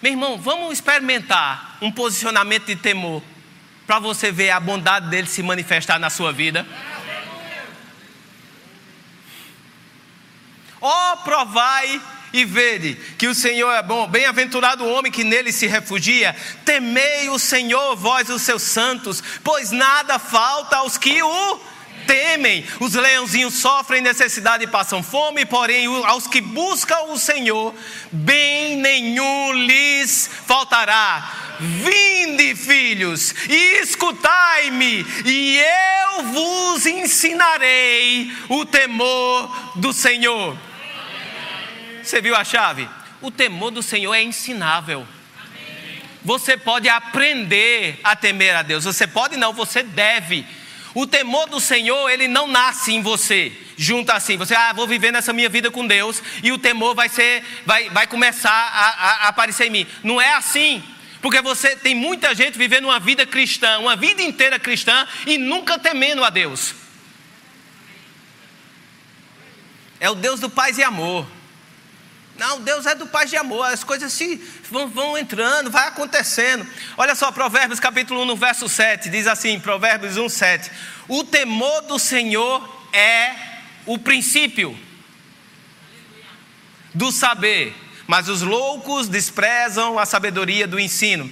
Meu 0.00 0.12
irmão, 0.12 0.38
vamos 0.38 0.72
experimentar 0.72 1.76
um 1.82 1.92
posicionamento 1.92 2.66
de 2.66 2.76
temor 2.76 3.22
para 3.86 3.98
você 3.98 4.30
ver 4.30 4.50
a 4.50 4.60
bondade 4.60 5.10
dele 5.10 5.26
se 5.26 5.42
manifestar 5.42 5.98
na 5.98 6.08
sua 6.08 6.32
vida. 6.32 6.66
Ó 10.80 11.16
provai 11.16 12.00
e 12.32 12.44
vede 12.44 12.94
que 13.18 13.26
o 13.26 13.34
Senhor 13.34 13.70
é 13.72 13.82
bom. 13.82 14.06
Bem-aventurado 14.06 14.84
o 14.84 14.92
homem 14.92 15.10
que 15.10 15.24
nele 15.24 15.52
se 15.52 15.66
refugia. 15.66 16.34
Temei 16.64 17.28
o 17.28 17.38
Senhor, 17.38 17.96
vós 17.96 18.30
os 18.30 18.42
seus 18.42 18.62
santos, 18.62 19.22
pois 19.42 19.70
nada 19.70 20.18
falta 20.18 20.76
aos 20.76 20.96
que 20.96 21.22
o 21.22 21.60
temem. 22.06 22.64
Os 22.78 22.94
leãozinhos 22.94 23.54
sofrem 23.54 24.00
necessidade 24.00 24.64
e 24.64 24.68
passam 24.68 25.02
fome, 25.02 25.44
porém 25.44 25.86
aos 26.04 26.26
que 26.26 26.40
buscam 26.40 27.00
o 27.08 27.18
Senhor, 27.18 27.74
bem 28.10 28.76
nenhum 28.76 29.52
lhes 29.52 30.30
faltará. 30.46 31.56
Vinde, 31.60 32.54
filhos, 32.54 33.34
e 33.48 33.80
escutai-me, 33.82 35.04
e 35.26 35.58
eu 35.58 36.22
vos 36.24 36.86
ensinarei 36.86 38.32
o 38.48 38.64
temor 38.64 39.72
do 39.76 39.92
Senhor. 39.92 40.56
Você 42.02 42.20
viu 42.20 42.34
a 42.34 42.44
chave? 42.44 42.88
O 43.20 43.30
temor 43.30 43.70
do 43.70 43.82
Senhor 43.82 44.14
é 44.14 44.22
ensinável. 44.22 45.06
Você 46.22 46.56
pode 46.56 46.88
aprender 46.88 47.98
a 48.04 48.14
temer 48.14 48.56
a 48.56 48.62
Deus. 48.62 48.84
Você 48.84 49.06
pode 49.06 49.36
não, 49.36 49.52
você 49.52 49.82
deve. 49.82 50.46
O 50.94 51.06
temor 51.06 51.48
do 51.48 51.60
Senhor, 51.60 52.08
ele 52.08 52.26
não 52.26 52.48
nasce 52.48 52.92
em 52.92 53.02
você, 53.02 53.52
junto 53.76 54.10
assim. 54.10 54.36
Você, 54.36 54.54
ah, 54.54 54.72
vou 54.72 54.86
viver 54.86 55.12
nessa 55.12 55.32
minha 55.32 55.48
vida 55.48 55.70
com 55.70 55.86
Deus 55.86 56.22
e 56.42 56.50
o 56.50 56.58
temor 56.58 56.94
vai 56.94 57.08
ser, 57.08 57.44
vai, 57.64 57.88
vai 57.90 58.06
começar 58.06 58.50
a, 58.50 58.88
a, 58.88 59.10
a 59.26 59.28
aparecer 59.28 59.66
em 59.66 59.70
mim. 59.70 59.86
Não 60.02 60.20
é 60.20 60.34
assim. 60.34 60.82
Porque 61.20 61.40
você 61.42 61.76
tem 61.76 61.94
muita 61.94 62.34
gente 62.34 62.56
vivendo 62.56 62.86
uma 62.86 62.98
vida 62.98 63.26
cristã, 63.26 63.78
uma 63.78 63.94
vida 63.94 64.22
inteira 64.22 64.58
cristã 64.58 65.06
e 65.26 65.36
nunca 65.36 65.78
temendo 65.78 66.24
a 66.24 66.30
Deus. 66.30 66.74
É 70.00 70.08
o 70.08 70.14
Deus 70.14 70.40
do 70.40 70.48
paz 70.48 70.78
e 70.78 70.82
amor. 70.82 71.26
Não, 72.40 72.58
Deus 72.58 72.86
é 72.86 72.94
do 72.94 73.06
paz 73.06 73.28
de 73.28 73.36
amor, 73.36 73.66
as 73.66 73.84
coisas 73.84 74.10
se 74.14 74.42
vão, 74.70 74.88
vão, 74.88 75.18
entrando, 75.18 75.70
vai 75.70 75.88
acontecendo. 75.88 76.66
Olha 76.96 77.14
só, 77.14 77.30
Provérbios 77.30 77.78
capítulo 77.78 78.22
1, 78.22 78.24
no 78.24 78.34
verso 78.34 78.66
7, 78.66 79.10
diz 79.10 79.26
assim, 79.26 79.60
Provérbios 79.60 80.16
1, 80.16 80.26
7. 80.26 80.70
O 81.06 81.22
temor 81.22 81.82
do 81.82 81.98
Senhor 81.98 82.86
é 82.94 83.34
o 83.84 83.98
princípio 83.98 84.74
do 86.94 87.12
saber, 87.12 87.76
mas 88.06 88.26
os 88.26 88.40
loucos 88.40 89.06
desprezam 89.06 89.98
a 89.98 90.06
sabedoria 90.06 90.66
do 90.66 90.80
ensino. 90.80 91.30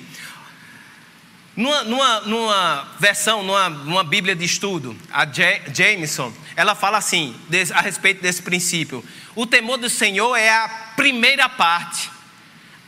Numa, 1.56 1.82
numa, 1.84 2.20
numa 2.20 2.88
versão, 3.00 3.42
numa, 3.42 3.70
numa, 3.70 4.04
Bíblia 4.04 4.36
de 4.36 4.44
estudo, 4.44 4.94
a 5.10 5.26
Jameson, 5.26 6.32
ela 6.54 6.76
fala 6.76 6.98
assim, 6.98 7.34
a 7.74 7.80
respeito 7.80 8.22
desse 8.22 8.42
princípio. 8.42 9.02
O 9.38 9.46
temor 9.46 9.76
do 9.78 9.88
Senhor 9.88 10.34
é 10.34 10.50
a 10.50 10.68
primeira 10.96 11.48
parte, 11.48 12.10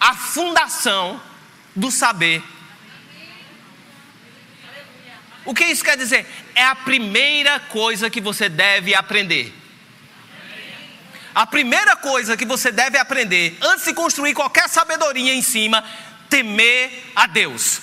a 0.00 0.16
fundação 0.16 1.22
do 1.76 1.92
saber. 1.92 2.42
O 5.44 5.54
que 5.54 5.64
isso 5.66 5.84
quer 5.84 5.96
dizer? 5.96 6.26
É 6.52 6.64
a 6.64 6.74
primeira 6.74 7.60
coisa 7.60 8.10
que 8.10 8.20
você 8.20 8.48
deve 8.48 8.96
aprender. 8.96 9.54
A 11.32 11.46
primeira 11.46 11.94
coisa 11.94 12.36
que 12.36 12.44
você 12.44 12.72
deve 12.72 12.98
aprender, 12.98 13.56
antes 13.62 13.84
de 13.84 13.94
construir 13.94 14.34
qualquer 14.34 14.68
sabedoria 14.68 15.32
em 15.32 15.42
cima, 15.42 15.84
temer 16.28 17.12
a 17.14 17.28
Deus. 17.28 17.80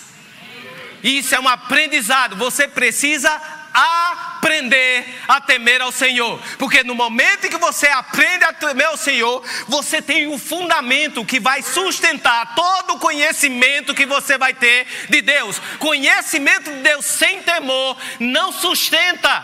Isso 1.01 1.34
é 1.34 1.39
um 1.39 1.47
aprendizado. 1.47 2.36
Você 2.36 2.67
precisa 2.67 3.32
aprender 3.73 5.21
a 5.27 5.39
temer 5.41 5.82
ao 5.82 5.91
Senhor, 5.91 6.41
porque 6.58 6.84
no 6.84 6.95
momento 6.95 7.45
em 7.45 7.49
que 7.49 7.58
você 7.58 7.88
aprende 7.88 8.43
a 8.43 8.53
temer 8.53 8.88
ao 8.88 8.97
Senhor, 8.97 9.43
você 9.67 10.01
tem 10.01 10.27
um 10.27 10.38
fundamento 10.38 11.25
que 11.25 11.39
vai 11.39 11.62
sustentar 11.62 12.56
todo 12.56 12.95
o 12.95 12.99
conhecimento 12.99 13.93
que 13.93 14.06
você 14.06 14.38
vai 14.38 14.53
ter 14.53 14.88
de 15.10 15.21
Deus. 15.21 15.60
Conhecimento 15.80 16.71
de 16.71 16.82
Deus 16.82 17.06
sem 17.06 17.41
temor 17.41 17.97
não 18.19 18.51
sustenta, 18.51 19.43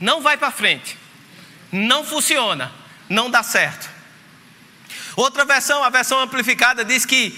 não 0.00 0.20
vai 0.20 0.36
para 0.36 0.50
frente, 0.50 0.96
não 1.70 2.04
funciona, 2.04 2.72
não 3.08 3.30
dá 3.30 3.42
certo. 3.42 3.88
Outra 5.16 5.44
versão, 5.44 5.82
a 5.82 5.90
versão 5.90 6.20
amplificada, 6.20 6.84
diz 6.84 7.04
que 7.04 7.36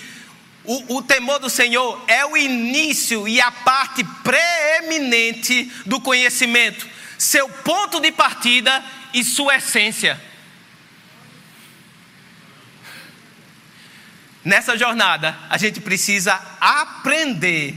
O, 0.65 0.97
o, 0.97 1.03
temor 1.03 1.39
do 1.39 1.49
Senhor 1.49 2.03
é 2.07 2.25
o 2.25 2.37
início 2.37 3.27
e 3.27 3.41
a 3.41 3.51
parte 3.51 4.05
preeminente 4.23 5.65
do 5.87 6.01
conhecimento, 6.01 6.87
seu 7.19 7.49
ponto 7.49 7.99
de 8.01 8.13
partida 8.13 8.85
e 9.15 9.25
sua 9.25 9.57
essência. 9.57 10.21
Nessa 14.45 14.77
jornada, 14.77 15.39
a 15.49 15.59
gente 15.59 15.81
precisa 15.81 16.35
aprender 16.61 17.75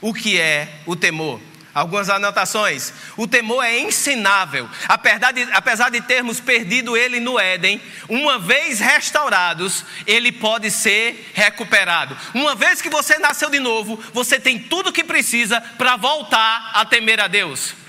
o 0.00 0.12
que 0.12 0.38
é 0.38 0.80
o 0.86 0.96
temor. 0.96 1.40
Algumas 1.74 2.10
anotações. 2.10 2.92
O 3.16 3.26
temor 3.26 3.64
é 3.64 3.78
ensinável. 3.78 4.68
Apesar 4.86 5.32
de, 5.32 5.42
apesar 5.52 5.90
de 5.90 6.00
termos 6.02 6.38
perdido 6.38 6.96
ele 6.96 7.18
no 7.18 7.38
Éden, 7.38 7.80
uma 8.08 8.38
vez 8.38 8.78
restaurados, 8.78 9.84
ele 10.06 10.30
pode 10.30 10.70
ser 10.70 11.30
recuperado. 11.32 12.16
Uma 12.34 12.54
vez 12.54 12.82
que 12.82 12.90
você 12.90 13.18
nasceu 13.18 13.48
de 13.48 13.58
novo, 13.58 14.02
você 14.12 14.38
tem 14.38 14.58
tudo 14.58 14.90
o 14.90 14.92
que 14.92 15.02
precisa 15.02 15.60
para 15.78 15.96
voltar 15.96 16.72
a 16.74 16.84
temer 16.84 17.20
a 17.20 17.26
Deus. 17.26 17.81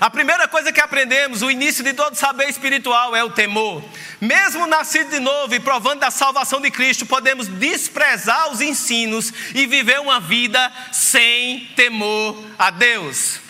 A 0.00 0.10
primeira 0.10 0.48
coisa 0.48 0.72
que 0.72 0.80
aprendemos, 0.80 1.42
o 1.42 1.50
início 1.50 1.84
de 1.84 1.92
todo 1.92 2.16
saber 2.16 2.48
espiritual, 2.48 3.14
é 3.14 3.22
o 3.22 3.30
temor. 3.30 3.84
Mesmo 4.20 4.66
nascido 4.66 5.10
de 5.10 5.20
novo 5.20 5.54
e 5.54 5.60
provando 5.60 6.00
da 6.00 6.10
salvação 6.10 6.60
de 6.60 6.70
Cristo, 6.70 7.06
podemos 7.06 7.46
desprezar 7.46 8.50
os 8.50 8.60
ensinos 8.60 9.32
e 9.54 9.66
viver 9.66 10.00
uma 10.00 10.20
vida 10.20 10.72
sem 10.92 11.66
temor 11.76 12.36
a 12.58 12.70
Deus. 12.70 13.40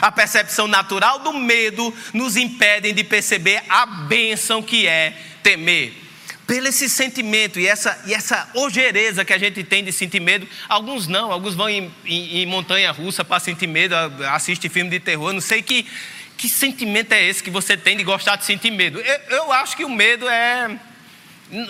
A 0.00 0.12
percepção 0.12 0.68
natural 0.68 1.20
do 1.20 1.32
medo 1.32 1.92
nos 2.12 2.36
impede 2.36 2.92
de 2.92 3.02
perceber 3.02 3.62
a 3.68 3.86
bênção 3.86 4.62
que 4.62 4.86
é 4.86 5.16
temer 5.42 6.09
pelo 6.50 6.66
esse 6.66 6.88
sentimento 6.88 7.60
e 7.60 7.68
essa, 7.68 7.96
e 8.06 8.12
essa 8.12 8.50
ogereza 8.54 9.24
que 9.24 9.32
a 9.32 9.38
gente 9.38 9.62
tem 9.62 9.84
de 9.84 9.92
sentir 9.92 10.18
medo. 10.18 10.48
Alguns 10.68 11.06
não, 11.06 11.30
alguns 11.30 11.54
vão 11.54 11.70
em, 11.70 11.94
em, 12.04 12.38
em 12.38 12.46
montanha 12.46 12.90
russa 12.90 13.24
para 13.24 13.38
sentir 13.38 13.68
medo, 13.68 13.94
assistem 14.32 14.68
filme 14.68 14.90
de 14.90 14.98
terror. 14.98 15.32
Não 15.32 15.40
sei 15.40 15.62
que, 15.62 15.86
que 16.36 16.48
sentimento 16.48 17.12
é 17.12 17.24
esse 17.24 17.40
que 17.40 17.50
você 17.50 17.76
tem 17.76 17.96
de 17.96 18.02
gostar 18.02 18.34
de 18.34 18.44
sentir 18.44 18.72
medo. 18.72 18.98
Eu, 18.98 19.20
eu 19.36 19.52
acho 19.52 19.76
que 19.76 19.84
o 19.84 19.88
medo 19.88 20.28
é. 20.28 20.76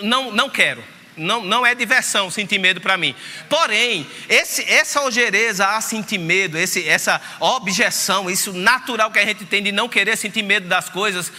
Não, 0.02 0.32
não 0.32 0.48
quero. 0.48 0.82
Não, 1.14 1.44
não 1.44 1.66
é 1.66 1.74
diversão 1.74 2.30
sentir 2.30 2.58
medo 2.58 2.80
para 2.80 2.96
mim. 2.96 3.14
Porém, 3.50 4.06
esse, 4.30 4.64
essa 4.64 5.02
ogereza 5.02 5.66
a 5.66 5.82
sentir 5.82 6.16
medo, 6.16 6.56
esse, 6.56 6.88
essa 6.88 7.20
objeção, 7.38 8.30
isso 8.30 8.54
natural 8.54 9.10
que 9.10 9.18
a 9.18 9.26
gente 9.26 9.44
tem 9.44 9.62
de 9.62 9.72
não 9.72 9.90
querer 9.90 10.16
sentir 10.16 10.42
medo 10.42 10.68
das 10.68 10.88
coisas, 10.88 11.30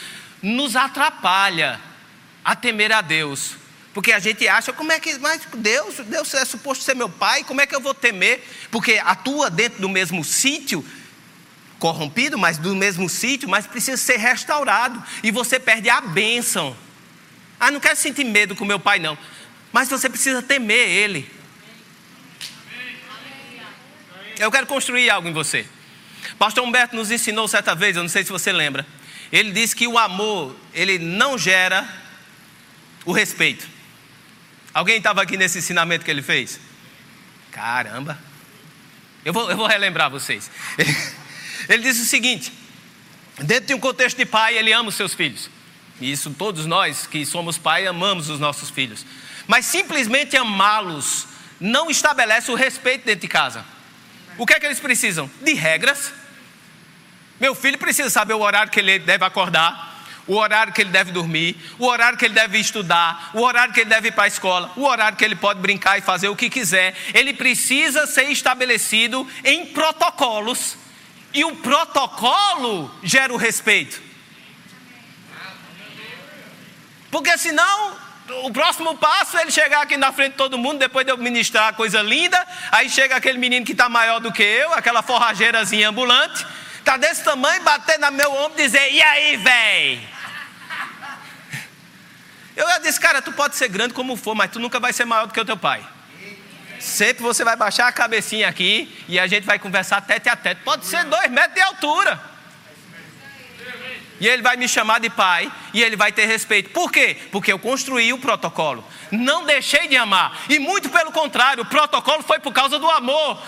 nos 0.43 0.75
atrapalha 0.75 1.79
a 2.43 2.55
temer 2.55 2.91
a 2.91 3.01
Deus. 3.01 3.55
Porque 3.93 4.11
a 4.13 4.19
gente 4.19 4.47
acha, 4.47 4.71
como 4.71 4.91
é 4.91 4.99
que, 4.99 5.17
mas 5.19 5.41
Deus, 5.53 5.95
Deus 5.97 6.33
é 6.33 6.45
suposto 6.45 6.83
ser 6.83 6.95
meu 6.95 7.09
pai, 7.09 7.43
como 7.43 7.59
é 7.59 7.67
que 7.67 7.75
eu 7.75 7.81
vou 7.81 7.93
temer? 7.93 8.41
Porque 8.69 9.01
atua 9.03 9.49
dentro 9.49 9.81
do 9.81 9.89
mesmo 9.89 10.23
sítio, 10.23 10.85
corrompido, 11.77 12.37
mas 12.37 12.57
do 12.57 12.73
mesmo 12.73 13.09
sítio, 13.09 13.49
mas 13.49 13.67
precisa 13.67 13.97
ser 13.97 14.17
restaurado. 14.17 15.03
E 15.21 15.29
você 15.29 15.59
perde 15.59 15.89
a 15.89 15.99
bênção. 15.99 16.75
Ah, 17.59 17.69
não 17.69 17.81
quero 17.81 17.97
sentir 17.97 18.23
medo 18.23 18.55
com 18.55 18.63
meu 18.63 18.79
pai, 18.79 18.97
não. 18.97 19.17
Mas 19.73 19.89
você 19.89 20.09
precisa 20.09 20.41
temer 20.41 20.87
ele. 20.87 21.29
Eu 24.39 24.49
quero 24.49 24.65
construir 24.65 25.09
algo 25.09 25.27
em 25.27 25.33
você. 25.33 25.67
Pastor 26.39 26.63
Humberto 26.63 26.95
nos 26.95 27.11
ensinou 27.11 27.47
certa 27.47 27.75
vez, 27.75 27.95
eu 27.95 28.03
não 28.03 28.09
sei 28.09 28.23
se 28.23 28.31
você 28.31 28.51
lembra. 28.51 28.85
Ele 29.31 29.51
disse 29.51 29.75
que 29.75 29.87
o 29.87 29.97
amor, 29.97 30.55
ele 30.73 30.97
não 30.97 31.37
gera 31.37 32.00
o 33.05 33.11
respeito. 33.11 33.67
Alguém 34.73 34.97
estava 34.97 35.21
aqui 35.21 35.37
nesse 35.37 35.59
ensinamento 35.59 36.05
que 36.05 36.11
ele 36.11 36.21
fez? 36.21 36.59
Caramba! 37.51 38.17
Eu 39.23 39.33
vou, 39.33 39.49
eu 39.51 39.57
vou 39.57 39.67
relembrar 39.67 40.09
vocês. 40.09 40.49
Ele, 40.77 40.97
ele 41.69 41.83
disse 41.83 42.01
o 42.01 42.05
seguinte: 42.05 42.51
dentro 43.39 43.67
de 43.67 43.73
um 43.73 43.79
contexto 43.79 44.17
de 44.17 44.25
pai, 44.25 44.57
ele 44.57 44.71
ama 44.71 44.89
os 44.89 44.95
seus 44.95 45.13
filhos. 45.13 45.49
E 45.99 46.11
isso 46.11 46.31
todos 46.31 46.65
nós 46.65 47.05
que 47.05 47.25
somos 47.25 47.57
pai 47.57 47.85
amamos 47.85 48.29
os 48.29 48.39
nossos 48.39 48.69
filhos. 48.69 49.05
Mas 49.47 49.65
simplesmente 49.65 50.35
amá-los 50.35 51.27
não 51.59 51.91
estabelece 51.91 52.51
o 52.51 52.55
respeito 52.55 53.05
dentro 53.05 53.21
de 53.21 53.27
casa. 53.27 53.63
O 54.37 54.45
que 54.45 54.53
é 54.53 54.59
que 54.59 54.65
eles 54.65 54.79
precisam? 54.79 55.29
De 55.43 55.53
regras. 55.53 56.11
Meu 57.39 57.53
filho 57.53 57.77
precisa 57.77 58.09
saber 58.09 58.33
o 58.33 58.39
horário 58.39 58.71
que 58.71 58.79
ele 58.79 58.97
deve 58.97 59.23
acordar 59.23 59.90
o 60.31 60.37
horário 60.37 60.71
que 60.71 60.79
ele 60.79 60.91
deve 60.91 61.11
dormir, 61.11 61.57
o 61.77 61.85
horário 61.87 62.17
que 62.17 62.23
ele 62.23 62.33
deve 62.33 62.57
estudar, 62.57 63.31
o 63.33 63.41
horário 63.41 63.73
que 63.73 63.81
ele 63.81 63.89
deve 63.89 64.07
ir 64.07 64.11
para 64.13 64.23
a 64.23 64.27
escola, 64.27 64.71
o 64.77 64.85
horário 64.85 65.17
que 65.17 65.25
ele 65.25 65.35
pode 65.35 65.59
brincar 65.59 65.97
e 65.97 66.01
fazer 66.01 66.29
o 66.29 66.37
que 66.37 66.49
quiser. 66.49 66.95
Ele 67.13 67.33
precisa 67.33 68.07
ser 68.07 68.31
estabelecido 68.31 69.27
em 69.43 69.65
protocolos. 69.65 70.77
E 71.33 71.43
o 71.43 71.57
protocolo 71.57 72.89
gera 73.03 73.33
o 73.33 73.35
respeito. 73.35 74.01
Porque 77.09 77.37
senão, 77.37 77.97
o 78.43 78.51
próximo 78.51 78.95
passo 78.95 79.37
é 79.37 79.41
ele 79.41 79.51
chegar 79.51 79.81
aqui 79.81 79.97
na 79.97 80.13
frente 80.13 80.31
de 80.31 80.37
todo 80.37 80.57
mundo, 80.57 80.79
depois 80.79 81.05
de 81.05 81.11
eu 81.11 81.17
ministrar 81.17 81.73
coisa 81.73 82.01
linda, 82.01 82.41
aí 82.71 82.89
chega 82.89 83.17
aquele 83.17 83.37
menino 83.37 83.65
que 83.65 83.73
está 83.73 83.89
maior 83.89 84.21
do 84.21 84.31
que 84.31 84.43
eu, 84.43 84.71
aquela 84.71 85.01
forrageirazinha 85.01 85.89
ambulante, 85.89 86.45
Está 86.81 86.97
desse 86.97 87.23
tamanho, 87.23 87.61
bater 87.61 87.99
no 87.99 88.11
meu 88.11 88.33
ombro 88.33 88.59
e 88.59 88.63
dizer: 88.63 88.91
E 88.91 89.01
aí, 89.01 89.37
véi? 89.37 90.01
Eu 92.55 92.67
disse, 92.81 92.99
cara, 92.99 93.21
tu 93.21 93.31
pode 93.31 93.55
ser 93.55 93.67
grande 93.67 93.93
como 93.93 94.15
for, 94.15 94.35
mas 94.35 94.51
tu 94.51 94.59
nunca 94.59 94.79
vai 94.79 94.91
ser 94.91 95.05
maior 95.05 95.27
do 95.27 95.33
que 95.33 95.39
o 95.39 95.45
teu 95.45 95.57
pai. 95.57 95.85
Sempre 96.79 97.23
você 97.23 97.43
vai 97.43 97.55
baixar 97.55 97.87
a 97.87 97.91
cabecinha 97.91 98.47
aqui 98.47 98.91
e 99.07 99.19
a 99.19 99.27
gente 99.27 99.45
vai 99.45 99.59
conversar 99.59 100.01
tete 100.01 100.27
a 100.27 100.35
tete. 100.35 100.61
Pode 100.63 100.85
ser 100.85 101.03
dois 101.05 101.29
metros 101.29 101.53
de 101.53 101.61
altura. 101.61 102.31
E 104.19 104.27
ele 104.27 104.41
vai 104.41 104.55
me 104.55 104.67
chamar 104.67 104.99
de 104.99 105.09
pai 105.09 105.51
e 105.73 105.81
ele 105.81 105.95
vai 105.95 106.11
ter 106.11 106.25
respeito. 106.25 106.69
Por 106.69 106.91
quê? 106.91 107.17
Porque 107.31 107.51
eu 107.51 107.57
construí 107.57 108.13
o 108.13 108.19
protocolo. 108.19 108.85
Não 109.11 109.45
deixei 109.45 109.87
de 109.87 109.97
amar. 109.97 110.41
E 110.47 110.59
muito 110.59 110.89
pelo 110.89 111.11
contrário, 111.11 111.63
o 111.63 111.65
protocolo 111.65 112.21
foi 112.23 112.39
por 112.39 112.53
causa 112.53 112.77
do 112.77 112.89
amor. 112.89 113.41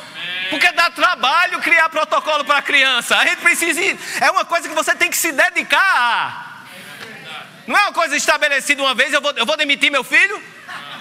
Porque 0.49 0.71
dá 0.71 0.89
trabalho 0.89 1.59
criar 1.59 1.89
protocolo 1.89 2.43
para 2.43 2.57
a 2.57 2.61
criança. 2.61 3.15
A 3.15 3.25
gente 3.25 3.41
precisa. 3.41 3.81
É 4.19 4.31
uma 4.31 4.45
coisa 4.45 4.67
que 4.67 4.73
você 4.73 4.95
tem 4.95 5.09
que 5.09 5.17
se 5.17 5.31
dedicar. 5.31 6.52
Não 7.65 7.77
é 7.77 7.81
uma 7.83 7.93
coisa 7.93 8.15
estabelecida 8.15 8.81
uma 8.81 8.93
vez, 8.93 9.13
eu 9.13 9.21
vou, 9.21 9.31
eu 9.31 9.45
vou 9.45 9.55
demitir 9.55 9.91
meu 9.91 10.03
filho? 10.03 10.41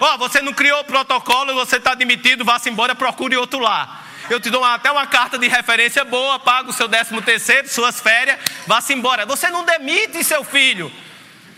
Ó, 0.01 0.15
oh, 0.15 0.19
você 0.19 0.41
não 0.41 0.53
criou 0.53 0.81
o 0.81 0.85
protocolo, 0.85 1.55
você 1.55 1.77
está 1.77 1.95
demitido, 1.95 2.45
vá-se 2.45 2.71
embora, 2.71 2.95
procure 2.95 3.37
outro 3.37 3.59
lá. 3.59 4.03
Eu 4.31 4.41
te 4.41 4.51
dou 4.51 4.65
até 4.65 4.91
uma 4.91 5.07
carta 5.07 5.39
de 5.39 5.49
referência 5.49 6.05
boa, 6.05 6.39
pago 6.39 6.71
o 6.71 6.73
seu 6.73 6.87
décimo 6.87 7.21
terceiro, 7.21 7.69
suas 7.69 8.01
férias, 8.01 8.39
vá-se 8.67 8.93
embora. 8.93 9.27
Você 9.27 9.49
não 9.51 9.65
demite 9.65 10.23
seu 10.23 10.45
filho. 10.45 10.93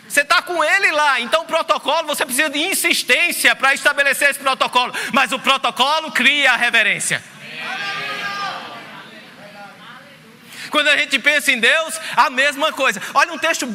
Você 0.09 0.21
está 0.21 0.41
com 0.43 0.63
ele 0.63 0.91
lá, 0.93 1.21
então 1.21 1.43
o 1.43 1.47
protocolo, 1.47 2.07
você 2.07 2.25
precisa 2.25 2.49
de 2.51 2.59
insistência 2.59 3.55
para 3.57 3.75
estabelecer 3.75 4.31
esse 4.31 4.39
protocolo. 4.39 4.93
Mas 5.13 5.33
o 5.33 5.39
protocolo 5.39 6.13
cria 6.13 6.53
a 6.53 6.57
reverência. 6.57 7.23
Quando 10.71 10.89
a 10.89 10.97
gente 10.97 11.19
pensa 11.19 11.53
em 11.53 11.61
Deus, 11.61 12.01
a 12.17 12.31
mesma 12.31 12.73
coisa. 12.73 13.01
Olha 13.15 13.33
um 13.33 13.39
texto 13.39 13.67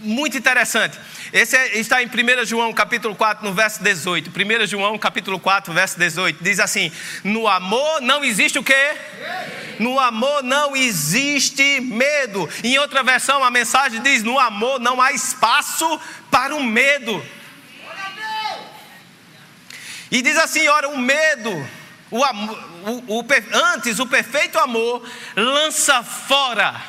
muito 0.00 0.36
interessante. 0.36 0.98
Esse 1.32 1.56
é, 1.56 1.78
está 1.78 2.02
em 2.02 2.06
1 2.06 2.44
João 2.44 2.72
capítulo 2.72 3.14
4, 3.14 3.44
no 3.44 3.54
verso 3.54 3.82
18. 3.82 4.30
1 4.30 4.66
João 4.66 4.98
capítulo 4.98 5.38
4, 5.38 5.72
verso 5.72 5.98
18. 5.98 6.42
Diz 6.42 6.60
assim: 6.60 6.92
No 7.24 7.48
amor 7.48 8.00
não 8.00 8.24
existe 8.24 8.58
o 8.58 8.62
quê? 8.62 8.94
No 9.78 9.98
amor 9.98 10.42
não 10.42 10.76
existe 10.76 11.80
medo. 11.80 12.48
Em 12.62 12.78
outra 12.78 13.02
versão, 13.02 13.42
a 13.42 13.50
mensagem 13.50 14.00
diz: 14.02 14.22
No 14.22 14.38
amor 14.38 14.80
não 14.80 15.00
há 15.00 15.12
espaço 15.12 16.00
para 16.30 16.54
o 16.54 16.62
medo. 16.62 17.24
E 20.10 20.22
diz 20.22 20.36
assim: 20.36 20.68
ora, 20.68 20.88
o 20.88 20.98
medo 20.98 21.50
o, 22.10 22.20
o, 22.20 23.20
o, 23.20 23.26
antes, 23.74 23.98
o 23.98 24.06
perfeito 24.06 24.58
amor 24.58 25.02
lança 25.34 26.02
fora 26.02 26.80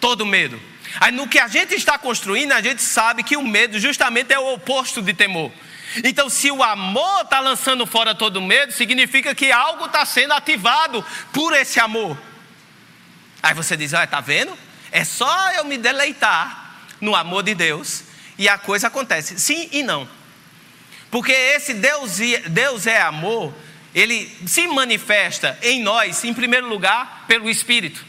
todo 0.00 0.24
medo. 0.24 0.60
Aí 1.00 1.12
no 1.12 1.28
que 1.28 1.38
a 1.38 1.48
gente 1.48 1.74
está 1.74 1.96
construindo, 1.96 2.52
a 2.52 2.60
gente 2.60 2.82
sabe 2.82 3.22
que 3.22 3.36
o 3.36 3.42
medo 3.42 3.78
justamente 3.78 4.32
é 4.32 4.38
o 4.38 4.54
oposto 4.54 5.00
de 5.00 5.14
temor. 5.14 5.52
Então, 6.04 6.28
se 6.28 6.50
o 6.50 6.62
amor 6.62 7.22
está 7.22 7.40
lançando 7.40 7.86
fora 7.86 8.14
todo 8.14 8.42
medo, 8.42 8.72
significa 8.72 9.34
que 9.34 9.50
algo 9.50 9.86
está 9.86 10.04
sendo 10.04 10.32
ativado 10.32 11.04
por 11.32 11.54
esse 11.54 11.80
amor. 11.80 12.18
Aí 13.42 13.54
você 13.54 13.76
diz: 13.76 13.94
Ah, 13.94 14.04
está 14.04 14.20
vendo? 14.20 14.56
É 14.90 15.04
só 15.04 15.52
eu 15.52 15.64
me 15.64 15.78
deleitar 15.78 16.76
no 17.00 17.14
amor 17.14 17.42
de 17.42 17.54
Deus 17.54 18.02
e 18.36 18.48
a 18.48 18.58
coisa 18.58 18.88
acontece. 18.88 19.38
Sim 19.38 19.68
e 19.72 19.82
não. 19.82 20.08
Porque 21.10 21.32
esse 21.32 21.74
Deus, 21.74 22.18
Deus 22.48 22.86
é 22.86 23.00
amor, 23.00 23.54
ele 23.94 24.30
se 24.46 24.66
manifesta 24.66 25.58
em 25.62 25.82
nós, 25.82 26.22
em 26.24 26.34
primeiro 26.34 26.68
lugar, 26.68 27.24
pelo 27.26 27.48
Espírito. 27.48 28.04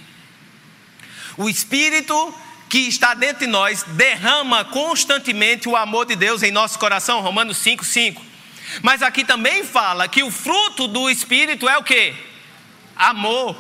O 1.38 1.50
Espírito 1.50 2.36
que 2.70 2.88
está 2.88 3.16
dentro 3.16 3.40
de 3.40 3.48
nós 3.48 3.84
derrama 3.84 4.64
constantemente 4.64 5.68
o 5.68 5.76
amor 5.76 6.06
de 6.06 6.16
Deus 6.16 6.44
em 6.44 6.52
nosso 6.52 6.78
coração, 6.78 7.20
Romanos 7.20 7.58
5, 7.58 7.84
5. 7.84 8.22
Mas 8.84 9.02
aqui 9.02 9.26
também 9.26 9.64
fala 9.64 10.08
que 10.08 10.22
o 10.22 10.30
fruto 10.30 10.88
do 10.88 11.10
Espírito 11.10 11.68
é 11.68 11.78
o 11.78 11.84
que? 11.84 12.14
Amor. 12.96 13.58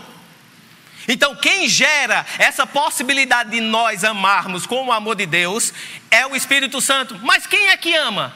Então, 1.07 1.35
quem 1.35 1.67
gera 1.67 2.23
essa 2.37 2.67
possibilidade 2.67 3.49
de 3.49 3.59
nós 3.59 4.03
amarmos 4.03 4.67
com 4.67 4.85
o 4.85 4.91
amor 4.91 5.15
de 5.15 5.25
Deus 5.25 5.73
é 6.11 6.27
o 6.27 6.35
Espírito 6.35 6.79
Santo. 6.79 7.19
Mas 7.23 7.47
quem 7.47 7.69
é 7.69 7.77
que 7.77 7.95
ama? 7.95 8.35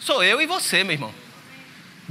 Sou 0.00 0.24
eu 0.24 0.40
e 0.40 0.46
você, 0.46 0.82
meu 0.82 0.94
irmão. 0.94 1.21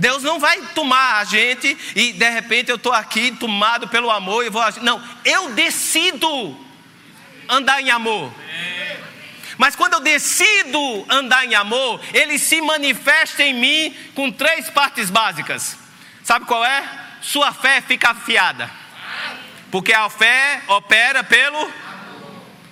Deus 0.02 0.24
não 0.24 0.40
vai 0.40 0.60
tomar 0.74 1.18
a 1.20 1.24
gente 1.24 1.78
e 1.96 2.12
de 2.12 2.28
repente 2.28 2.72
eu 2.72 2.76
estou 2.76 2.92
aqui 2.92 3.32
tomado 3.34 3.88
pelo 3.88 4.10
amor 4.10 4.44
e 4.44 4.50
vou. 4.50 4.64
Não, 4.82 5.00
eu 5.24 5.52
decido 5.52 6.58
andar 7.48 7.80
em 7.84 7.92
amor. 7.92 8.34
Mas 9.60 9.76
quando 9.76 9.94
eu 9.94 10.00
decido 10.00 11.06
andar 11.08 11.46
em 11.46 11.54
amor, 11.54 12.02
ele 12.16 12.40
se 12.40 12.60
manifesta 12.62 13.44
em 13.44 13.54
mim 13.54 13.96
com 14.16 14.32
três 14.32 14.72
partes 14.72 15.12
básicas. 15.12 15.78
Sabe 16.24 16.46
qual 16.46 16.66
é? 16.66 16.84
Sua 17.22 17.54
fé 17.54 17.80
fica 17.80 18.10
afiada. 18.10 18.72
Porque 19.70 19.94
a 19.94 20.10
fé 20.10 20.64
opera 20.68 21.24
pelo 21.24 21.72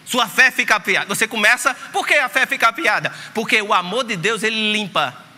sua 0.04 0.28
fé 0.28 0.50
fica 0.50 0.78
afiada. 0.78 1.06
Você 1.14 1.28
começa, 1.28 1.76
por 1.94 2.08
que 2.08 2.16
a 2.16 2.28
fé 2.28 2.48
fica 2.48 2.70
afiada? 2.70 3.14
Porque 3.36 3.62
o 3.62 3.72
amor 3.72 4.04
de 4.04 4.16
Deus 4.18 4.42
ele 4.42 4.72
limpa 4.72 5.29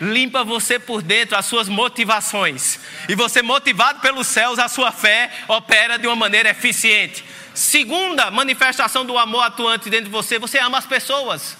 limpa 0.00 0.44
você 0.44 0.78
por 0.78 1.02
dentro, 1.02 1.36
as 1.36 1.46
suas 1.46 1.68
motivações. 1.68 2.78
E 3.08 3.14
você, 3.14 3.42
motivado 3.42 4.00
pelos 4.00 4.26
céus, 4.26 4.58
a 4.58 4.68
sua 4.68 4.92
fé 4.92 5.30
opera 5.48 5.98
de 5.98 6.06
uma 6.06 6.16
maneira 6.16 6.50
eficiente. 6.50 7.24
Segunda 7.54 8.30
manifestação 8.30 9.04
do 9.04 9.16
amor 9.16 9.42
atuante 9.42 9.88
dentro 9.88 10.06
de 10.06 10.10
você, 10.10 10.38
você 10.38 10.58
ama 10.58 10.78
as 10.78 10.86
pessoas. 10.86 11.56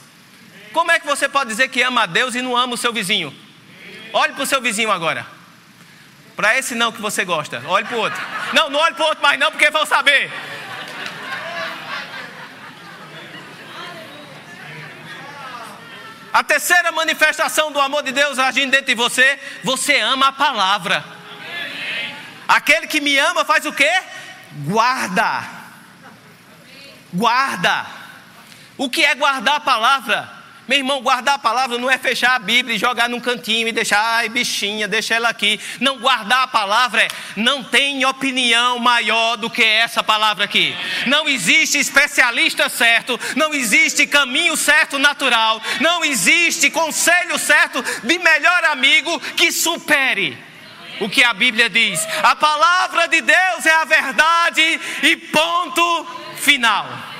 Como 0.73 0.93
é 0.93 1.01
que 1.01 1.07
você 1.07 1.29
pode 1.29 1.49
dizer 1.49 1.69
que 1.69 1.83
ama 1.83 2.03
a 2.03 2.07
Deus 2.07 2.35
e 2.35 2.43
não 2.43 2.57
ama 2.57 2.75
o 2.75 2.77
seu 2.77 2.93
vizinho? 2.93 3.35
Olhe 4.13 4.35
para 4.35 4.43
o 4.43 4.47
seu 4.47 4.61
vizinho 4.61 4.91
agora. 4.91 5.27
Para 6.37 6.59
esse 6.59 6.75
não 6.75 6.93
que 6.93 7.01
você 7.01 7.25
gosta, 7.25 7.63
olhe 7.67 7.87
para 7.87 7.97
o 7.97 8.01
outro. 8.01 8.23
Não, 8.53 8.69
não 8.69 8.79
olhe 8.79 8.95
para 8.95 9.05
o 9.05 9.09
outro 9.09 9.23
mais 9.23 9.41
não, 9.41 9.51
porque 9.51 9.71
vão 9.71 9.87
saber. 9.87 10.31
A 16.37 16.45
terceira 16.45 16.93
manifestação 16.93 17.73
do 17.73 17.81
amor 17.81 18.03
de 18.03 18.13
Deus 18.13 18.39
agindo 18.39 18.71
dentro 18.71 18.89
de 18.89 18.95
você, 18.95 19.41
você 19.65 19.99
ama 20.01 20.29
a 20.29 20.33
palavra. 20.33 21.03
Aquele 22.47 22.87
que 22.87 23.01
me 23.01 23.17
ama 23.17 23.43
faz 23.43 23.65
o 23.65 23.73
quê? 23.73 23.91
Guarda. 24.67 25.43
Guarda. 27.11 27.87
O 28.77 28.91
que 28.91 29.03
é 29.03 29.15
guardar 29.15 29.55
a 29.55 29.61
palavra? 29.61 30.31
Meu 30.69 30.79
irmão, 30.79 31.01
guardar 31.01 31.37
a 31.37 31.39
palavra 31.39 31.79
não 31.79 31.89
é 31.89 31.97
fechar 31.97 32.35
a 32.35 32.39
Bíblia 32.41 32.75
e 32.75 32.79
jogar 32.79 33.09
num 33.09 33.21
cantinho 33.21 33.69
e 33.69 33.73
deixar, 33.73 34.01
ai, 34.01 34.29
bichinha, 34.29 34.89
deixa 34.89 35.15
ela 35.15 35.29
aqui. 35.29 35.61
Não, 35.81 35.99
guardar 35.99 36.43
a 36.43 36.49
palavra 36.49 37.03
é, 37.03 37.09
não 37.37 37.63
tem 37.63 38.05
opinião 38.05 38.79
maior 38.81 39.37
do 39.37 39.49
que 39.49 39.63
essa 39.63 40.03
palavra 40.03 40.45
aqui. 40.45 40.75
Não 41.07 41.29
existe 41.29 41.79
especialista 41.79 42.69
certo, 42.69 43.19
não 43.37 43.55
existe 43.55 44.09
caminho 44.09 44.57
certo 44.57 44.99
natural, 44.99 45.63
não 45.81 46.05
existe 46.05 46.69
conselho 46.69 47.39
certo 47.39 47.85
de 48.03 48.19
melhor 48.19 48.65
amigo 48.65 49.21
que 49.37 49.53
supere 49.53 50.37
o 51.01 51.09
que 51.09 51.23
a 51.23 51.33
Bíblia 51.33 51.71
diz. 51.71 52.07
A 52.23 52.35
palavra 52.35 53.07
de 53.07 53.21
Deus 53.21 53.67
é 53.67 53.75
a 53.75 53.85
verdade 53.85 54.81
e 55.03 55.17
ponto 55.17 56.07
final. 56.37 57.16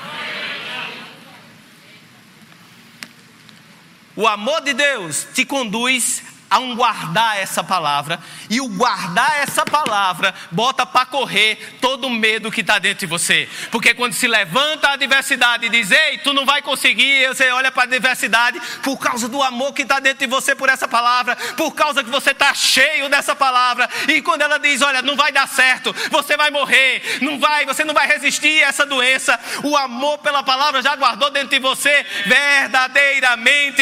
O 4.17 4.27
amor 4.27 4.61
de 4.61 4.73
Deus 4.73 5.27
te 5.31 5.45
conduz 5.45 6.23
a 6.49 6.59
um 6.59 6.75
guardar 6.75 7.37
essa 7.37 7.63
palavra, 7.63 8.19
e 8.49 8.61
o 8.61 8.69
guardar 8.69 9.39
essa 9.41 9.65
palavra 9.65 10.33
bota 10.51 10.85
para 10.85 11.05
correr 11.05 11.77
todo 11.81 12.07
o 12.07 12.09
medo 12.09 12.51
que 12.51 12.61
está 12.61 12.79
dentro 12.79 12.99
de 12.99 13.05
você. 13.05 13.49
Porque 13.69 13.93
quando 13.93 14.13
se 14.13 14.27
levanta 14.27 14.87
a 14.87 14.93
adversidade 14.93 15.65
e 15.65 15.69
diz, 15.69 15.91
ei, 15.91 16.19
tu 16.19 16.33
não 16.33 16.45
vai 16.45 16.61
conseguir, 16.61 17.27
você 17.27 17.51
olha 17.51 17.71
para 17.71 17.83
a 17.83 17.85
adversidade 17.85 18.61
por 18.81 18.97
causa 18.97 19.27
do 19.27 19.43
amor 19.43 19.73
que 19.73 19.81
está 19.81 19.99
dentro 19.99 20.19
de 20.19 20.27
você 20.27 20.55
por 20.55 20.69
essa 20.69 20.87
palavra, 20.87 21.35
por 21.57 21.75
causa 21.75 22.03
que 22.03 22.09
você 22.09 22.31
está 22.31 22.53
cheio 22.53 23.09
dessa 23.09 23.35
palavra. 23.35 23.89
E 24.07 24.21
quando 24.21 24.41
ela 24.41 24.57
diz, 24.57 24.81
olha, 24.81 25.01
não 25.01 25.17
vai 25.17 25.31
dar 25.31 25.47
certo, 25.47 25.93
você 26.09 26.37
vai 26.37 26.49
morrer, 26.49 27.19
não 27.21 27.39
vai, 27.39 27.65
você 27.65 27.83
não 27.83 27.93
vai 27.93 28.07
resistir 28.07 28.63
a 28.63 28.67
essa 28.67 28.85
doença. 28.85 29.37
O 29.63 29.75
amor 29.75 30.19
pela 30.19 30.43
palavra 30.43 30.81
já 30.81 30.95
guardou 30.95 31.29
dentro 31.29 31.49
de 31.49 31.59
você, 31.59 32.05
verdadeiramente 32.25 33.16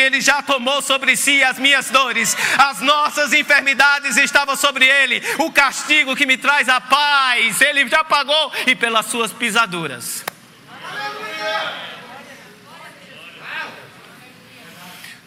ele 0.06 0.22
já 0.22 0.42
tomou 0.42 0.82
sobre 0.82 1.18
si 1.18 1.44
as 1.44 1.60
minhas 1.60 1.90
dores 1.90 2.36
as 2.58 2.82
nossas 2.82 3.34
enfermidades 3.34 4.18
estavam 4.18 4.56
sobre 4.56 4.86
ele, 4.86 5.22
o 5.40 5.52
castigo 5.52 6.16
que 6.16 6.26
me 6.26 6.38
traz 6.38 6.70
a 6.70 6.80
paz, 6.80 7.62
ele 7.62 7.88
já 7.88 8.04
pagou, 8.04 8.52
e 8.68 8.76
pelas 8.76 9.06
suas 9.08 9.32
pisaduras. 9.32 10.24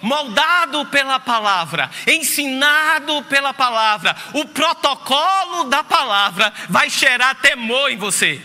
moldado 0.01 0.87
pela 0.87 1.19
palavra, 1.19 1.91
ensinado 2.07 3.21
pela 3.25 3.53
palavra, 3.53 4.15
o 4.33 4.45
protocolo 4.47 5.65
da 5.65 5.83
palavra 5.83 6.53
vai 6.69 6.89
gerar 6.89 7.35
temor 7.35 7.91
em 7.91 7.97
você. 7.97 8.41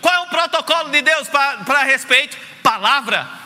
Qual 0.00 0.14
é 0.14 0.20
o 0.20 0.28
protocolo 0.28 0.88
de 0.88 1.02
Deus 1.02 1.28
para 1.28 1.82
respeito? 1.82 2.38
Palavra. 2.62 3.39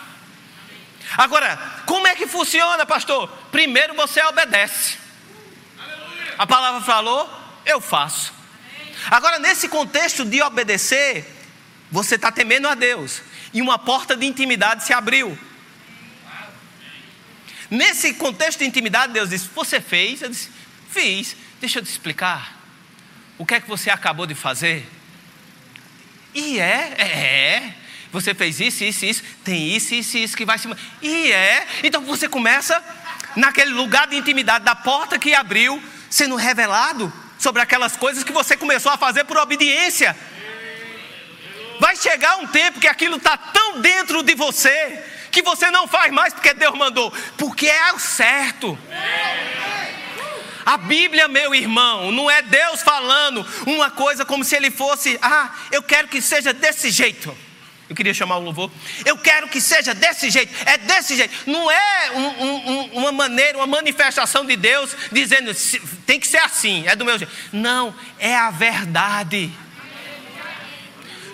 Agora, 1.17 1.57
como 1.87 2.07
é 2.07 2.15
que 2.15 2.27
funciona, 2.27 2.85
pastor? 2.85 3.29
Primeiro 3.51 3.95
você 3.95 4.23
obedece. 4.23 4.99
A 6.37 6.47
palavra 6.47 6.81
falou, 6.81 7.31
eu 7.65 7.81
faço. 7.81 8.33
Agora, 9.11 9.39
nesse 9.39 9.69
contexto 9.69 10.25
de 10.25 10.43
obedecer, 10.43 11.25
você 11.91 12.17
está 12.17 12.33
temendo 12.33 12.67
a 12.67 12.75
Deus. 12.75 13.23
E 13.53 13.63
uma 13.63 13.79
porta 13.79 14.17
de 14.17 14.27
intimidade 14.27 14.85
se 14.85 14.93
abriu. 14.93 15.39
Nesse 17.71 18.15
contexto 18.15 18.61
de 18.61 18.65
intimidade, 18.67 19.13
Deus 19.13 19.31
disse: 19.31 19.49
Você 19.55 19.81
fez? 19.81 20.23
Eu 20.23 20.29
disse: 20.29 20.51
Fiz. 20.91 21.37
Deixa 21.61 21.79
eu 21.79 21.83
te 21.83 21.91
explicar. 21.91 22.59
O 23.39 23.47
que 23.47 23.55
é 23.55 23.61
que 23.61 23.69
você 23.69 23.91
acabou 23.91 24.27
de 24.27 24.35
fazer? 24.35 24.89
E 26.35 26.59
é, 26.59 26.95
é, 26.99 27.05
é 27.05 27.75
você 28.15 28.33
fez 28.33 28.61
isso, 28.61 28.85
isso, 28.85 29.05
isso, 29.05 29.23
tem 29.45 29.75
isso, 29.75 29.93
isso, 29.93 30.17
isso 30.17 30.37
que 30.37 30.45
vai 30.45 30.57
se. 30.57 30.69
E 31.03 31.33
é. 31.33 31.67
Então 31.83 32.01
você 32.03 32.29
começa 32.29 32.81
naquele 33.35 33.73
lugar 33.73 34.07
de 34.07 34.17
intimidade, 34.17 34.65
da 34.65 34.77
porta 34.77 35.19
que 35.19 35.35
abriu, 35.35 35.83
sendo 36.09 36.37
revelado 36.37 37.13
sobre 37.41 37.61
aquelas 37.61 37.97
coisas 37.97 38.23
que 38.23 38.31
você 38.31 38.57
começou 38.57 38.93
a 38.93 38.97
fazer 38.97 39.25
por 39.25 39.37
obediência. 39.37 40.17
Vai 41.81 41.97
chegar 41.97 42.37
um 42.37 42.47
tempo 42.47 42.79
que 42.79 42.87
aquilo 42.87 43.17
está 43.17 43.37
tão 43.37 43.81
dentro 43.81 44.23
de 44.23 44.37
você 44.37 45.03
que 45.33 45.43
você 45.43 45.69
não 45.69 45.89
faz 45.89 46.13
mais 46.13 46.33
porque 46.33 46.55
Deus 46.55 46.79
mandou, 46.79 47.13
porque 47.37 47.67
é 47.67 47.93
o 47.95 47.99
certo. 47.99 48.79
A 50.65 50.77
Bíblia, 50.77 51.27
meu 51.27 51.53
irmão, 51.53 52.13
não 52.13 52.31
é 52.31 52.41
Deus 52.43 52.81
falando 52.81 53.45
uma 53.67 53.91
coisa 53.91 54.25
como 54.25 54.45
se 54.45 54.55
ele 54.55 54.71
fosse, 54.71 55.19
ah, 55.21 55.53
eu 55.73 55.83
quero 55.83 56.07
que 56.07 56.23
seja 56.23 56.53
desse 56.53 56.93
jeito. 56.93 57.37
Eu 57.89 57.95
queria 57.95 58.15
chamar 58.15 58.39
o 58.39 58.41
louvor. 58.41 58.71
Eu 59.05 59.19
quero 59.19 59.49
que 59.49 59.61
seja 59.61 59.95
desse 59.95 60.31
jeito, 60.31 60.53
é 60.67 60.79
desse 60.79 61.17
jeito. 61.17 61.35
Não 61.47 61.71
é 61.71 62.11
um, 62.13 62.45
um, 62.47 62.85
uma 62.95 63.13
maneira, 63.13 63.59
uma 63.59 63.67
manifestação 63.67 64.47
de 64.47 64.57
Deus 64.57 64.97
dizendo 65.13 65.53
tem 66.07 66.19
que 66.19 66.27
ser 66.27 66.39
assim, 66.39 66.87
é 66.87 66.97
do 66.97 67.05
meu 67.05 67.19
jeito. 67.19 67.33
Não, 67.53 67.95
é 68.19 68.35
a 68.35 68.51
verdade 68.51 69.53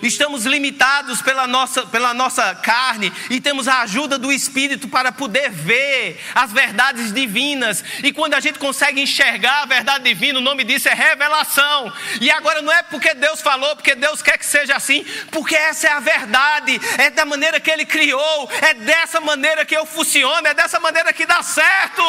estamos 0.01 0.45
limitados 0.45 1.21
pela 1.21 1.47
nossa, 1.47 1.85
pela 1.87 2.13
nossa 2.13 2.55
carne 2.55 3.11
e 3.29 3.39
temos 3.39 3.67
a 3.67 3.81
ajuda 3.81 4.17
do 4.17 4.31
Espírito 4.31 4.87
para 4.87 5.11
poder 5.11 5.49
ver 5.49 6.19
as 6.33 6.51
verdades 6.51 7.13
divinas. 7.13 7.83
E 8.03 8.11
quando 8.11 8.33
a 8.33 8.39
gente 8.39 8.59
consegue 8.59 9.01
enxergar 9.01 9.63
a 9.63 9.65
verdade 9.65 10.03
divina, 10.03 10.39
o 10.39 10.41
nome 10.41 10.63
disso 10.63 10.89
é 10.89 10.93
revelação. 10.93 11.91
E 12.19 12.29
agora 12.31 12.61
não 12.61 12.71
é 12.71 12.83
porque 12.83 13.13
Deus 13.13 13.41
falou, 13.41 13.75
porque 13.75 13.95
Deus 13.95 14.21
quer 14.21 14.37
que 14.37 14.45
seja 14.45 14.75
assim, 14.75 15.05
porque 15.31 15.55
essa 15.55 15.87
é 15.87 15.91
a 15.91 15.99
verdade, 15.99 16.79
é 16.97 17.09
da 17.09 17.25
maneira 17.25 17.59
que 17.59 17.69
Ele 17.69 17.85
criou, 17.85 18.49
é 18.61 18.73
dessa 18.73 19.19
maneira 19.19 19.65
que 19.65 19.75
eu 19.75 19.85
funciono, 19.85 20.47
é 20.47 20.53
dessa 20.53 20.79
maneira 20.79 21.13
que 21.13 21.25
dá 21.25 21.41
certo. 21.43 22.03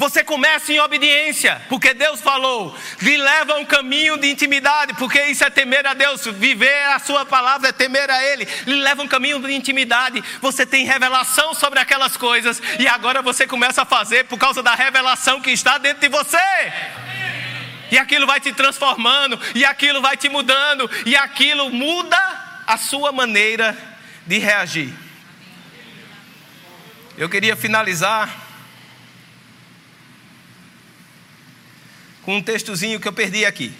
Você 0.00 0.24
começa 0.24 0.72
em 0.72 0.80
obediência, 0.80 1.60
porque 1.68 1.92
Deus 1.92 2.22
falou, 2.22 2.74
lhe 3.02 3.18
leva 3.18 3.52
a 3.52 3.56
um 3.56 3.66
caminho 3.66 4.16
de 4.16 4.30
intimidade, 4.30 4.94
porque 4.94 5.22
isso 5.26 5.44
é 5.44 5.50
temer 5.50 5.86
a 5.86 5.92
Deus, 5.92 6.24
viver 6.24 6.84
a 6.86 6.98
sua 6.98 7.26
palavra 7.26 7.68
é 7.68 7.72
temer 7.72 8.10
a 8.10 8.24
Ele, 8.24 8.48
lhe 8.66 8.76
leva 8.76 9.02
a 9.02 9.04
um 9.04 9.08
caminho 9.08 9.38
de 9.38 9.52
intimidade. 9.52 10.24
Você 10.40 10.64
tem 10.64 10.86
revelação 10.86 11.52
sobre 11.52 11.80
aquelas 11.80 12.16
coisas, 12.16 12.62
e 12.78 12.88
agora 12.88 13.20
você 13.20 13.46
começa 13.46 13.82
a 13.82 13.84
fazer 13.84 14.24
por 14.24 14.38
causa 14.38 14.62
da 14.62 14.74
revelação 14.74 15.38
que 15.38 15.50
está 15.50 15.76
dentro 15.76 16.00
de 16.00 16.08
você. 16.08 16.38
E 17.90 17.98
aquilo 17.98 18.26
vai 18.26 18.40
te 18.40 18.54
transformando, 18.54 19.38
e 19.54 19.66
aquilo 19.66 20.00
vai 20.00 20.16
te 20.16 20.30
mudando, 20.30 20.90
e 21.04 21.14
aquilo 21.14 21.68
muda 21.68 22.62
a 22.66 22.78
sua 22.78 23.12
maneira 23.12 23.76
de 24.26 24.38
reagir. 24.38 24.94
Eu 27.18 27.28
queria 27.28 27.54
finalizar 27.54 28.48
com 32.22 32.36
um 32.36 32.42
textozinho 32.42 33.00
que 33.00 33.08
eu 33.08 33.12
perdi 33.12 33.44
aqui. 33.44 33.72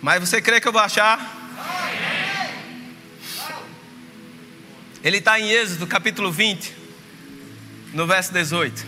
Mas 0.00 0.20
você 0.20 0.40
crê 0.40 0.60
que 0.60 0.68
eu 0.68 0.72
vou 0.72 0.80
achar? 0.80 1.38
Ele 5.02 5.18
está 5.18 5.40
em 5.40 5.50
Êxodo 5.50 5.86
capítulo 5.86 6.30
20, 6.30 6.74
no 7.94 8.06
verso 8.06 8.32
18. 8.32 8.86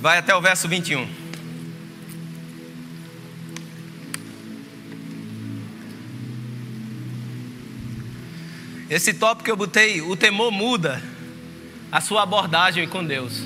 Vai 0.00 0.18
até 0.18 0.34
o 0.34 0.40
verso 0.40 0.68
21. 0.68 1.23
Esse 8.88 9.14
tópico 9.14 9.44
que 9.44 9.50
eu 9.50 9.56
botei, 9.56 10.02
o 10.02 10.14
temor 10.14 10.50
muda 10.50 11.02
a 11.90 12.00
sua 12.00 12.22
abordagem 12.22 12.86
com 12.86 13.04
Deus. 13.04 13.42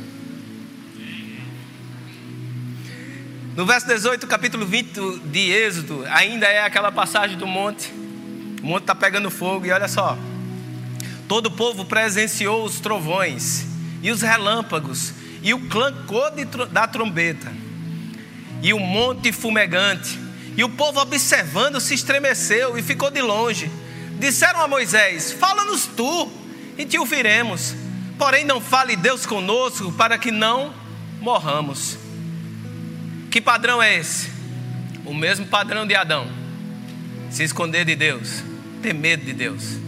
No 3.55 3.67
verso 3.67 3.87
18, 3.87 4.27
capítulo 4.27 4.67
20 4.67 5.21
de 5.27 5.51
Êxodo, 5.51 6.05
ainda 6.11 6.47
é 6.47 6.63
aquela 6.63 6.91
passagem 6.91 7.37
do 7.37 7.47
monte. 7.47 7.93
O 8.63 8.67
monte 8.67 8.83
está 8.83 8.95
pegando 8.95 9.31
fogo 9.31 9.67
e 9.67 9.71
olha 9.71 9.89
só. 9.89 10.19
Todo 11.29 11.47
o 11.47 11.51
povo 11.51 11.85
presenciou 11.85 12.65
os 12.65 12.81
trovões 12.81 13.67
e 14.03 14.11
os 14.11 14.23
relâmpagos 14.23 15.13
e 15.43 15.55
o 15.55 15.69
clancor 15.69 16.33
da 16.71 16.87
trombeta, 16.87 17.53
e 18.63 18.73
o 18.73 18.79
monte 18.79 19.31
fumegante, 19.31 20.19
e 20.57 20.65
o 20.65 20.69
povo 20.69 21.01
observando 21.01 21.81
se 21.81 21.95
estremeceu 21.95 22.77
e 22.77 22.83
ficou 22.83 23.11
de 23.11 23.21
longe. 23.21 23.71
Disseram 24.19 24.61
a 24.61 24.69
Moisés: 24.69 25.33
Fala-nos 25.33 25.87
tu, 25.87 26.31
e 26.77 26.85
te 26.85 26.99
ouviremos. 26.99 27.75
Porém, 28.19 28.45
não 28.45 28.61
fale 28.61 28.97
Deus 28.97 29.25
conosco, 29.25 29.93
para 29.93 30.19
que 30.19 30.31
não 30.31 30.75
morramos. 31.21 31.97
Que 33.31 33.41
padrão 33.41 33.83
é 33.83 33.97
esse? 33.97 34.31
O 35.05 35.15
mesmo 35.15 35.47
padrão 35.47 35.87
de 35.87 35.95
Adão: 35.95 36.27
se 37.31 37.43
esconder 37.43 37.85
de 37.85 37.95
Deus, 37.95 38.43
ter 38.83 38.93
medo 38.93 39.25
de 39.25 39.33
Deus. 39.33 39.79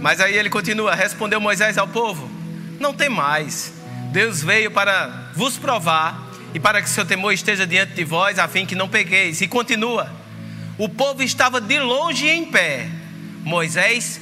Mas 0.00 0.20
aí 0.20 0.36
ele 0.36 0.50
continua: 0.50 0.94
Respondeu 0.94 1.40
Moisés 1.40 1.76
ao 1.76 1.88
povo: 1.88 2.30
Não 2.78 2.94
tem 2.94 3.08
mais 3.08 3.80
Deus 4.10 4.42
veio 4.42 4.72
para 4.72 5.30
vos 5.34 5.56
provar 5.56 6.28
e 6.52 6.58
para 6.58 6.82
que 6.82 6.88
seu 6.88 7.06
temor 7.06 7.32
esteja 7.32 7.64
diante 7.64 7.92
de 7.92 8.04
vós, 8.04 8.38
a 8.40 8.48
fim 8.48 8.66
que 8.66 8.74
não 8.74 8.88
pegueis. 8.88 9.40
E 9.40 9.46
continua: 9.46 10.10
o 10.76 10.88
povo 10.88 11.22
estava 11.22 11.60
de 11.60 11.78
longe 11.78 12.28
em 12.28 12.44
pé. 12.44 12.88
Moisés, 13.42 14.20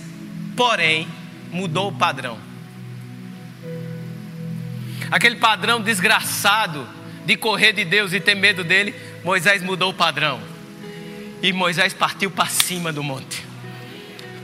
porém, 0.56 1.08
mudou 1.50 1.88
o 1.88 1.92
padrão. 1.92 2.38
Aquele 5.10 5.36
padrão 5.36 5.80
desgraçado 5.80 6.86
de 7.24 7.36
correr 7.36 7.72
de 7.72 7.84
Deus 7.84 8.12
e 8.12 8.20
ter 8.20 8.34
medo 8.34 8.62
dele, 8.62 8.94
Moisés 9.24 9.62
mudou 9.62 9.90
o 9.90 9.94
padrão. 9.94 10.40
E 11.42 11.52
Moisés 11.52 11.94
partiu 11.94 12.30
para 12.30 12.46
cima 12.46 12.92
do 12.92 13.02
monte. 13.02 13.44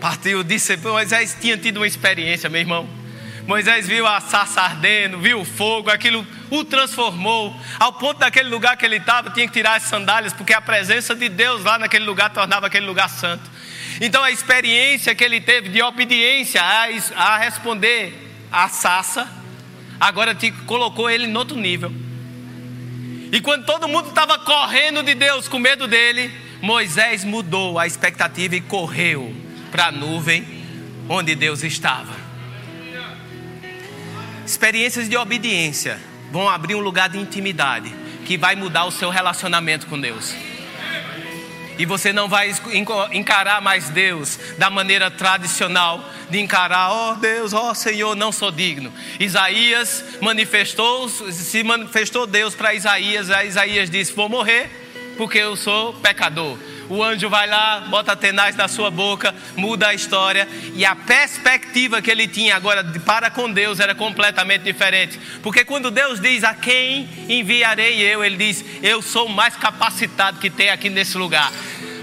Partiu, 0.00 0.42
disse, 0.42 0.76
Moisés 0.76 1.36
tinha 1.40 1.56
tido 1.56 1.78
uma 1.78 1.86
experiência, 1.86 2.48
meu 2.48 2.60
irmão 2.60 2.88
Moisés 3.46 3.86
viu 3.86 4.06
a 4.06 4.20
sarça 4.20 4.62
ardendo, 4.62 5.18
viu 5.18 5.40
o 5.40 5.44
fogo, 5.44 5.90
aquilo 5.90 6.26
o 6.50 6.64
transformou, 6.64 7.54
ao 7.78 7.92
ponto 7.92 8.18
daquele 8.18 8.48
lugar 8.48 8.76
que 8.76 8.86
ele 8.86 8.96
estava, 8.96 9.30
tinha 9.30 9.46
que 9.46 9.52
tirar 9.52 9.74
as 9.74 9.82
sandálias, 9.82 10.32
porque 10.32 10.54
a 10.54 10.60
presença 10.60 11.14
de 11.14 11.28
Deus 11.28 11.62
lá 11.62 11.78
naquele 11.78 12.06
lugar 12.06 12.30
tornava 12.30 12.66
aquele 12.66 12.86
lugar 12.86 13.08
santo. 13.08 13.42
Então 14.00 14.22
a 14.22 14.30
experiência 14.30 15.14
que 15.14 15.22
ele 15.22 15.40
teve 15.40 15.68
de 15.68 15.82
obediência 15.82 16.60
a, 16.62 16.86
a 17.16 17.38
responder 17.38 18.12
à 18.50 18.68
sarça, 18.68 19.28
agora 20.00 20.34
te 20.34 20.50
colocou 20.50 21.08
ele 21.08 21.26
em 21.26 21.36
outro 21.36 21.56
nível. 21.56 21.92
E 23.32 23.40
quando 23.40 23.64
todo 23.64 23.88
mundo 23.88 24.08
estava 24.08 24.38
correndo 24.38 25.02
de 25.02 25.14
Deus 25.14 25.48
com 25.48 25.58
medo 25.58 25.86
dele, 25.86 26.30
Moisés 26.60 27.24
mudou 27.24 27.78
a 27.78 27.86
expectativa 27.86 28.56
e 28.56 28.60
correu 28.60 29.34
para 29.70 29.86
a 29.86 29.92
nuvem 29.92 30.64
onde 31.08 31.34
Deus 31.34 31.62
estava. 31.62 32.14
Experiências 34.46 35.08
de 35.08 35.16
obediência 35.16 35.98
vão 36.30 36.48
abrir 36.48 36.74
um 36.74 36.80
lugar 36.80 37.08
de 37.08 37.18
intimidade 37.18 37.92
que 38.24 38.36
vai 38.36 38.56
mudar 38.56 38.84
o 38.84 38.90
seu 38.90 39.10
relacionamento 39.10 39.86
com 39.86 40.00
Deus. 40.00 40.34
E 41.78 41.86
você 41.86 42.12
não 42.12 42.28
vai 42.28 42.54
encarar 43.12 43.60
mais 43.60 43.88
Deus 43.88 44.38
da 44.58 44.70
maneira 44.70 45.10
tradicional 45.10 46.08
de 46.30 46.40
encarar, 46.40 46.90
ó 46.92 47.12
oh 47.12 47.14
Deus, 47.16 47.52
ó 47.52 47.70
oh 47.70 47.74
Senhor, 47.74 48.14
não 48.14 48.30
sou 48.32 48.50
digno. 48.50 48.92
Isaías 49.18 50.04
manifestou, 50.20 51.08
se 51.08 51.62
manifestou 51.62 52.26
Deus 52.26 52.54
para 52.54 52.74
Isaías, 52.74 53.30
a 53.30 53.44
Isaías 53.44 53.90
disse: 53.90 54.12
Vou 54.12 54.28
morrer 54.28 54.70
porque 55.16 55.38
eu 55.38 55.56
sou 55.56 55.92
pecador 55.94 56.58
o 56.88 57.02
anjo 57.02 57.28
vai 57.28 57.46
lá, 57.46 57.80
bota 57.80 58.16
tenaz 58.16 58.56
na 58.56 58.68
sua 58.68 58.90
boca, 58.90 59.34
muda 59.56 59.88
a 59.88 59.94
história 59.94 60.48
e 60.74 60.84
a 60.84 60.94
perspectiva 60.94 62.02
que 62.02 62.10
ele 62.10 62.28
tinha 62.28 62.56
agora 62.56 62.84
para 63.04 63.30
com 63.30 63.50
Deus 63.50 63.80
era 63.80 63.94
completamente 63.94 64.62
diferente. 64.62 65.18
Porque 65.42 65.64
quando 65.64 65.90
Deus 65.90 66.20
diz 66.20 66.44
a 66.44 66.54
quem 66.54 67.08
enviarei 67.28 68.00
eu, 68.00 68.24
ele 68.24 68.36
diz: 68.36 68.64
Eu 68.82 69.00
sou 69.02 69.26
o 69.26 69.30
mais 69.30 69.56
capacitado 69.56 70.38
que 70.38 70.50
tem 70.50 70.70
aqui 70.70 70.90
nesse 70.90 71.16
lugar. 71.16 71.50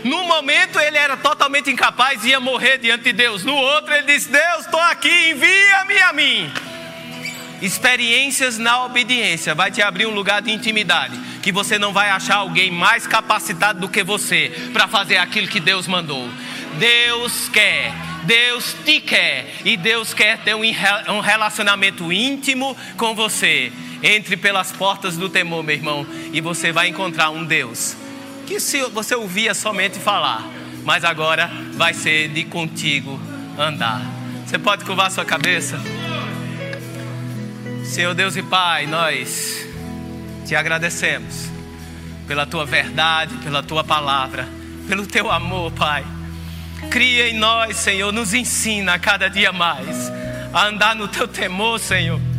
No 0.04 0.24
momento 0.24 0.80
ele 0.80 0.98
era 0.98 1.16
totalmente 1.16 1.70
incapaz 1.70 2.24
e 2.24 2.30
ia 2.30 2.40
morrer 2.40 2.78
diante 2.80 3.04
de 3.04 3.14
Deus. 3.14 3.44
No 3.44 3.56
outro 3.56 3.94
ele 3.94 4.14
disse: 4.14 4.30
Deus, 4.30 4.66
estou 4.66 4.80
aqui, 4.80 5.32
envia-me 5.32 6.02
a 6.02 6.14
mim. 6.14 6.71
Experiências 7.62 8.58
na 8.58 8.84
obediência 8.86 9.54
vai 9.54 9.70
te 9.70 9.82
abrir 9.82 10.08
um 10.08 10.14
lugar 10.14 10.42
de 10.42 10.52
intimidade, 10.52 11.18
que 11.44 11.52
você 11.52 11.78
não 11.78 11.94
vai 11.94 12.10
achar 12.10 12.38
alguém 12.38 12.72
mais 12.72 13.06
capacitado 13.06 13.80
do 13.80 13.90
que 13.90 14.04
você 14.04 14.52
para 14.74 14.88
fazer 14.88 15.18
aquilo 15.18 15.48
que 15.48 15.60
Deus 15.60 15.86
mandou. 15.88 16.28
Deus 16.80 17.50
quer, 17.50 17.94
Deus 18.24 18.76
te 18.84 19.00
quer 19.00 19.54
e 19.64 19.78
Deus 19.78 20.14
quer 20.14 20.40
ter 20.40 20.56
um 20.56 21.20
relacionamento 21.20 22.12
íntimo 22.12 22.76
com 22.98 23.14
você. 23.14 23.72
Entre 24.02 24.36
pelas 24.36 24.72
portas 24.72 25.16
do 25.16 25.30
temor, 25.30 25.64
meu 25.64 25.76
irmão, 25.76 26.08
e 26.34 26.42
você 26.42 26.72
vai 26.72 26.88
encontrar 26.88 27.30
um 27.30 27.44
Deus 27.44 27.96
que 28.48 28.60
se 28.60 28.82
você 28.90 29.16
ouvia 29.16 29.54
somente 29.54 29.98
falar, 29.98 30.46
mas 30.84 31.06
agora 31.06 31.50
vai 31.74 31.94
ser 31.94 32.28
de 32.28 32.44
contigo 32.44 33.18
andar. 33.58 34.02
Você 34.46 34.60
pode 34.60 34.84
curvar 34.84 35.10
sua 35.10 35.24
cabeça? 35.24 35.80
Senhor 37.92 38.14
Deus 38.14 38.38
e 38.38 38.42
Pai, 38.42 38.88
nós 38.88 39.68
te 40.48 40.56
agradecemos 40.56 41.50
pela 42.26 42.46
tua 42.46 42.66
verdade, 42.66 43.36
pela 43.44 43.62
tua 43.62 43.84
palavra, 43.84 44.48
pelo 44.88 45.06
teu 45.06 45.30
amor, 45.30 45.74
Pai. 45.74 46.06
Cria 46.90 47.28
em 47.28 47.38
nós, 47.38 47.76
Senhor, 47.76 48.14
nos 48.14 48.34
ensina 48.34 48.94
a 48.94 49.00
cada 49.00 49.30
dia 49.30 49.52
mais 49.52 50.10
a 50.54 50.68
andar 50.68 50.96
no 50.96 51.10
teu 51.10 51.28
temor, 51.28 51.82
Senhor 51.82 52.31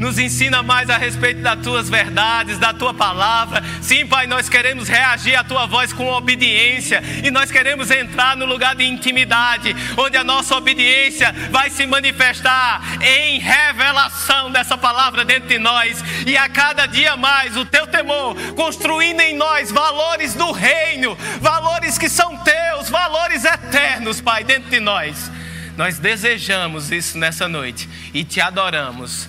nos 0.00 0.18
ensina 0.18 0.62
mais 0.62 0.88
a 0.88 0.96
respeito 0.96 1.42
das 1.42 1.60
tuas 1.60 1.90
verdades, 1.90 2.58
da 2.58 2.72
tua 2.72 2.94
palavra. 2.94 3.62
Sim, 3.82 4.06
Pai, 4.06 4.26
nós 4.26 4.48
queremos 4.48 4.88
reagir 4.88 5.36
à 5.36 5.44
tua 5.44 5.66
voz 5.66 5.92
com 5.92 6.06
obediência 6.06 7.02
e 7.22 7.30
nós 7.30 7.50
queremos 7.50 7.90
entrar 7.90 8.34
no 8.34 8.46
lugar 8.46 8.74
de 8.74 8.82
intimidade, 8.82 9.76
onde 9.98 10.16
a 10.16 10.24
nossa 10.24 10.56
obediência 10.56 11.32
vai 11.50 11.68
se 11.68 11.86
manifestar 11.86 12.80
em 13.02 13.38
revelação 13.38 14.50
dessa 14.50 14.78
palavra 14.78 15.22
dentro 15.22 15.50
de 15.50 15.58
nós 15.58 16.02
e 16.26 16.34
a 16.34 16.48
cada 16.48 16.86
dia 16.86 17.14
mais 17.14 17.54
o 17.58 17.66
teu 17.66 17.86
temor 17.86 18.34
construindo 18.56 19.20
em 19.20 19.36
nós 19.36 19.70
valores 19.70 20.32
do 20.32 20.50
reino, 20.50 21.14
valores 21.42 21.98
que 21.98 22.08
são 22.08 22.38
teus, 22.38 22.88
valores 22.88 23.44
eternos, 23.44 24.18
Pai, 24.20 24.44
dentro 24.44 24.70
de 24.70 24.80
nós. 24.80 25.30
Nós 25.76 25.98
desejamos 25.98 26.90
isso 26.90 27.18
nessa 27.18 27.46
noite 27.46 27.86
e 28.14 28.24
te 28.24 28.40
adoramos 28.40 29.28